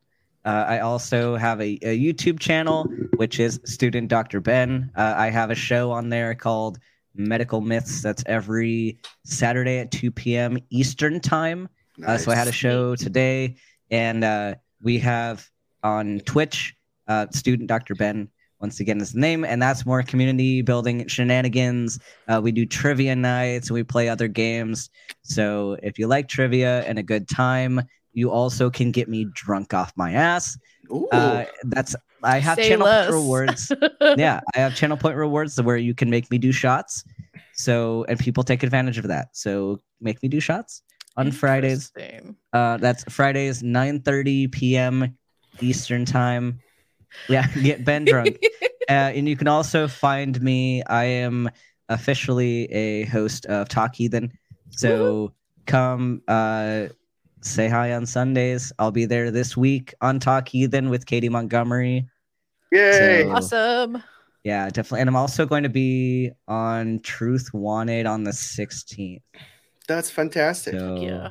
[0.46, 4.40] Uh, I also have a, a YouTube channel which is Student Dr.
[4.40, 4.92] Ben.
[4.96, 6.80] Uh, I have a show on there called
[7.16, 8.02] Medical Myths.
[8.02, 10.58] That's every Saturday at 2 p.m.
[10.70, 11.68] Eastern time.
[12.06, 13.56] Uh, so I had a show today,
[13.90, 15.48] and uh, we have
[15.84, 16.76] on Twitch
[17.08, 17.96] uh, student Dr.
[17.96, 18.30] Ben
[18.60, 22.00] once again is the name, and that's more community building shenanigans.
[22.28, 24.90] Uh, we do trivia nights and we play other games.
[25.24, 27.82] So if you like trivia and a good time,
[28.14, 30.58] you also can get me drunk off my ass.
[30.92, 31.08] Ooh.
[31.12, 33.06] Uh, that's I have Say channel less.
[33.06, 33.72] point rewards.
[34.18, 37.04] yeah, I have channel point rewards where you can make me do shots.
[37.54, 39.30] So and people take advantage of that.
[39.34, 40.82] So make me do shots
[41.18, 41.92] on Fridays.
[42.54, 45.18] Uh, that's Fridays 9:30 p.m.
[45.60, 46.60] Eastern time.
[47.28, 48.38] Yeah, get Ben drunk.
[48.90, 50.84] uh, and you can also find me.
[50.84, 51.50] I am
[51.90, 54.32] officially a host of Talk Heathen.
[54.70, 55.34] So
[55.66, 56.88] come uh,
[57.42, 58.72] say hi on Sundays.
[58.80, 62.08] I'll be there this week on Talk Heathen with Katie Montgomery.
[62.72, 63.24] Yay.
[63.24, 64.04] So- Awesome.
[64.44, 65.02] Yeah, definitely.
[65.02, 69.22] And I'm also going to be on Truth Wanted on the 16th.
[69.88, 70.74] That's fantastic.
[70.80, 71.30] So Yeah.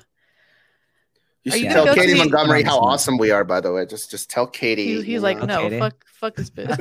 [1.45, 3.15] You should you tell Katie to- Montgomery how Awesome.
[3.15, 3.87] awesome we are, by the way.
[3.87, 4.87] Just just tell Katie.
[4.97, 5.45] He's, he's like, know.
[5.47, 5.79] no, Okay.
[5.79, 6.77] fuck, fuck this bitch.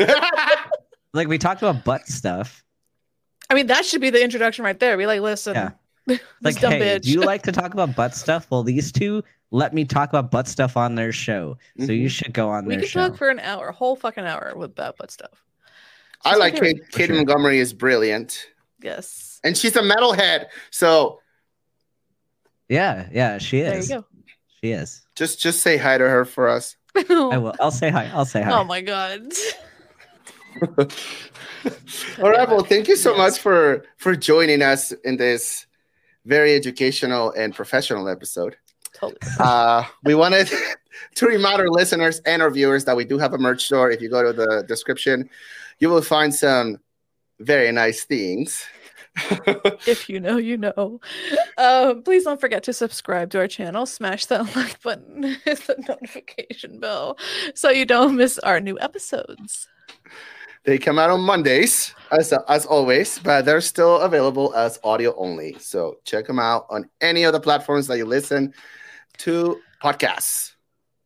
[1.14, 2.64] like we talked about butt stuff.
[3.50, 4.98] I mean, that should be the introduction right there.
[4.98, 5.72] Be like, listen, Yeah.
[6.08, 7.04] this like, dumb hey, bitch.
[7.04, 8.48] do you like to talk about butt stuff?
[8.50, 11.58] Well, these two let me talk about butt stuff on their show.
[11.80, 12.12] So you Mhm.
[12.12, 13.08] should go on we their could show.
[13.10, 15.44] talk for an hour, a whole fucking hour with that butt stuff.
[16.24, 16.78] I She's my like favorite.
[16.86, 17.16] Kate, Katie sure.
[17.18, 18.48] Montgomery is brilliant.
[18.82, 19.40] Yes.
[19.44, 20.48] And she's a metalhead.
[20.72, 21.20] So
[22.70, 23.88] yeah, yeah, she is.
[23.88, 24.08] There you go.
[24.64, 25.06] She is.
[25.16, 26.76] just just say hi to her for us.
[26.96, 27.54] I will.
[27.60, 28.10] I'll say hi.
[28.14, 28.52] I'll say hi.
[28.52, 29.22] Oh my god.
[32.22, 33.18] All right, well, thank you so Yes.
[33.18, 35.66] much for for joining us in this
[36.26, 38.56] very educational and professional episode.
[38.94, 39.20] Totally.
[39.40, 40.50] Uh, we wanted
[41.16, 43.92] to remind our listeners and our viewers that we do have a merch store.
[43.92, 45.30] If you go to the description,
[45.80, 46.80] you will find some
[47.40, 48.64] very nice things.
[49.88, 51.00] if you know, you know.
[51.58, 53.86] Um, please don't forget to subscribe to our channel.
[53.86, 57.18] Smash that like button, hit the notification bell,
[57.54, 59.68] so you don't miss our new episodes.
[60.64, 65.56] They come out on Mondays, as as always, but they're still available as audio only.
[65.60, 68.54] So check them out on any of the platforms that you listen
[69.20, 70.54] to podcasts.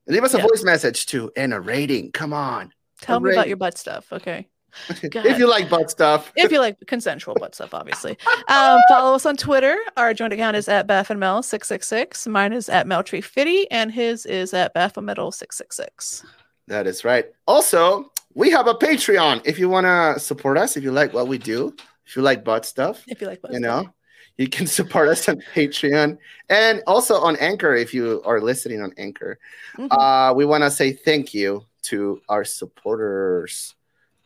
[0.08, 2.12] Leave us a voice message too and a rating.
[2.12, 4.48] Come on, Tell me about your butt stuff, okay?
[5.02, 6.32] If you like butt stuff.
[6.36, 8.18] if you like consensual butt stuff, obviously.
[8.48, 9.78] Um, follow us on Twitter.
[9.98, 12.28] Our joint account is at BaphandMel666.
[12.28, 16.24] Mine is at MelTreeFitty, and his is at BaphandMetal666.
[16.68, 17.26] That is right.
[17.48, 19.42] Also, we have a Patreon.
[19.46, 21.76] If you want to support us, if you like what we do,
[22.06, 23.86] if you like butt stuff, If you like butt you stuff.
[23.86, 23.94] know,
[24.38, 26.18] you can support us on Patreon
[26.50, 29.40] and also on Anchor if you are listening on Anchor.
[29.78, 29.88] Mhm.
[29.92, 33.76] Uh, we want to say thank you to our supporters.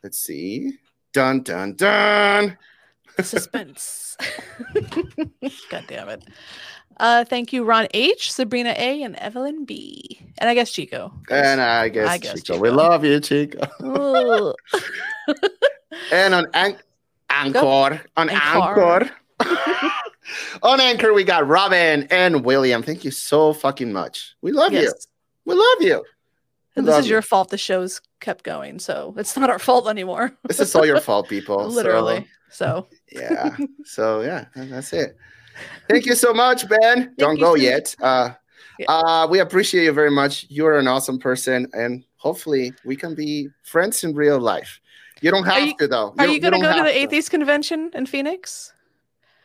[0.03, 0.73] Let's see.
[1.13, 2.57] Dun dun dun.
[3.21, 4.17] Suspense.
[5.69, 6.25] God damn it.
[6.97, 10.19] Uh, thank you, Ron H, Sabrina A, and Evelyn B.
[10.37, 11.13] And I guess Chico.
[11.29, 12.59] And I guess, I guess Chico.
[12.59, 13.61] we love you, Chico.
[16.11, 16.77] And on An-
[17.29, 19.09] Anchor, on Anchor.
[19.39, 19.91] Anchor,
[20.63, 22.81] on Anchor, we got Robin and William.
[22.81, 24.35] Thank you so fucking much.
[24.41, 24.91] We love you.
[25.45, 26.03] We love you.
[26.75, 29.87] And this Love is your fault the show's kept going, so it's not our fault
[29.87, 30.31] anymore.
[30.47, 31.67] This is all your fault, people.
[31.79, 32.25] Literally.
[32.49, 33.55] So, yeah.
[33.85, 35.15] So yeah, that's it.
[35.87, 37.13] Thank you so much, Ben.
[37.17, 37.95] Don't go so yet.
[38.01, 38.31] Uh,
[38.79, 38.89] Yeah.
[38.89, 40.47] uh, we appreciate you very much.
[40.49, 44.79] You're an awesome person, and hopefully, we can be friends in real life.
[45.21, 46.09] You don't have you- to, though.
[46.17, 48.73] are don't- you going to go to have the Atheist Convention in Phoenix?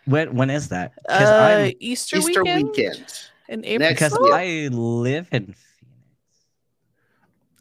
[0.07, 0.93] When when is that?
[1.07, 3.13] Because Uh, I'm Easter, Easter weekend, weekend.
[3.53, 3.89] in April.
[3.89, 4.33] Next because week.
[4.33, 5.55] I live in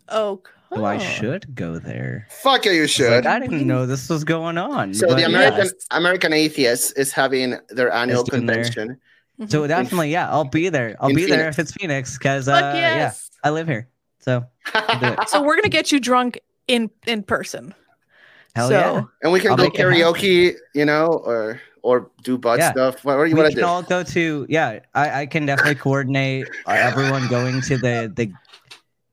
[0.09, 2.27] Phoenix, Oh, so I should go there.
[2.29, 3.11] Fuck yeah, you I should.
[3.11, 4.93] Like, I didn't know this was going on.
[4.93, 5.23] So the.
[5.25, 5.73] American Yes.
[5.91, 8.63] American Atheists is having their annual It's in there.
[8.63, 8.97] convention.
[9.39, 9.49] Mhm.
[9.51, 10.95] So definitely, yeah, I'll be there.
[10.99, 13.13] I'll In be there if it's Phoenix because uh, Fuck yeah.
[13.43, 13.87] I live here.
[14.19, 14.43] So
[14.73, 15.29] do it.
[15.29, 17.73] So we're gonna get you drunk in in person.
[18.55, 19.03] hell so yeah.
[19.23, 19.93] and we can I'll go make it happen.
[20.01, 22.71] karaoke, you know, or or do butt Yeah.
[22.71, 23.05] stuff.
[23.05, 23.63] What, what do you want to do?
[23.65, 28.33] all go to yeah i, I can definitely coordinate uh, everyone going to the the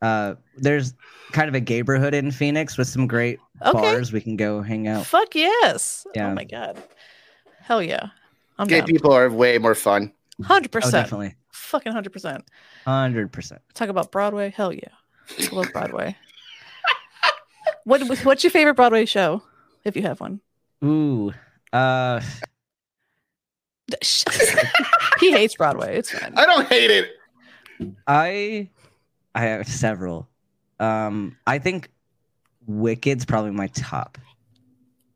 [0.05, 0.95] uh there's
[1.33, 3.81] kind of a neighborhood in phoenix with some great Okay.
[3.81, 6.07] bars we can go hang out Fuck yes.
[6.15, 6.31] Yeah.
[6.31, 6.83] Oh my god.
[7.61, 8.09] Hell yeah.
[8.59, 8.87] I'm Gay down.
[8.89, 10.13] people are way more fun.
[10.43, 10.93] Hundred oh percent.
[10.93, 12.45] definitely Fucking hundred percent.
[12.87, 14.51] 100% Talk about Broadway.
[14.55, 14.89] Hell yeah.
[15.39, 16.17] I love Broadway.
[17.85, 19.43] what what's your favorite Broadway show?
[19.85, 20.41] If you have one.
[20.85, 21.33] ooh
[21.73, 22.21] uh
[25.21, 25.97] he hates Broadway.
[25.97, 26.35] It's fine.
[26.37, 27.11] I don't hate it.
[28.07, 28.69] i
[29.35, 30.29] i have several
[30.81, 31.91] um i think
[32.67, 34.19] wicked's probably my top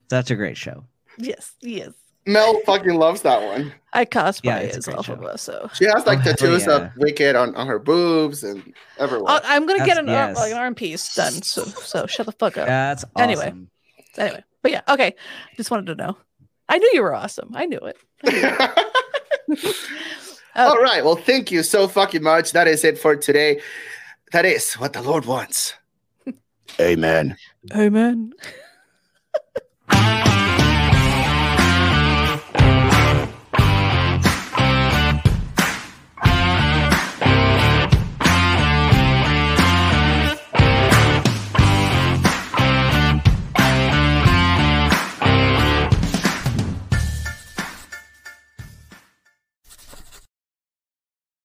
[0.08, 0.84] that's a great show
[1.20, 1.90] Yes, yes.
[2.26, 3.72] Mel fucking loves that one.
[3.92, 6.72] I cosplay Yeah, it's a as great Elphaba, so She has like Oh, tattoos yeah.
[6.76, 9.28] of Wicked on, on her boobs and everywhere.
[9.32, 10.36] I'll- I'm gonna get That's- an arm, yes.
[10.36, 11.32] like an arm piece done.
[11.42, 12.68] So so shut the fuck up.
[12.68, 13.10] That's awesome.
[13.30, 13.52] Anyway.
[14.16, 15.16] Anyway, but yeah, okay.
[15.56, 16.16] Just wanted to know.
[16.68, 17.50] I knew you were awesome.
[17.56, 17.96] I knew it.
[18.24, 18.30] I
[19.48, 19.76] knew it.
[20.54, 21.04] Uh, All right.
[21.04, 22.52] Well, thank you so fucking much.
[22.52, 23.60] That is it for today.
[24.32, 25.74] That is what the Lord wants.
[26.80, 27.36] Amen.
[27.74, 28.32] Amen.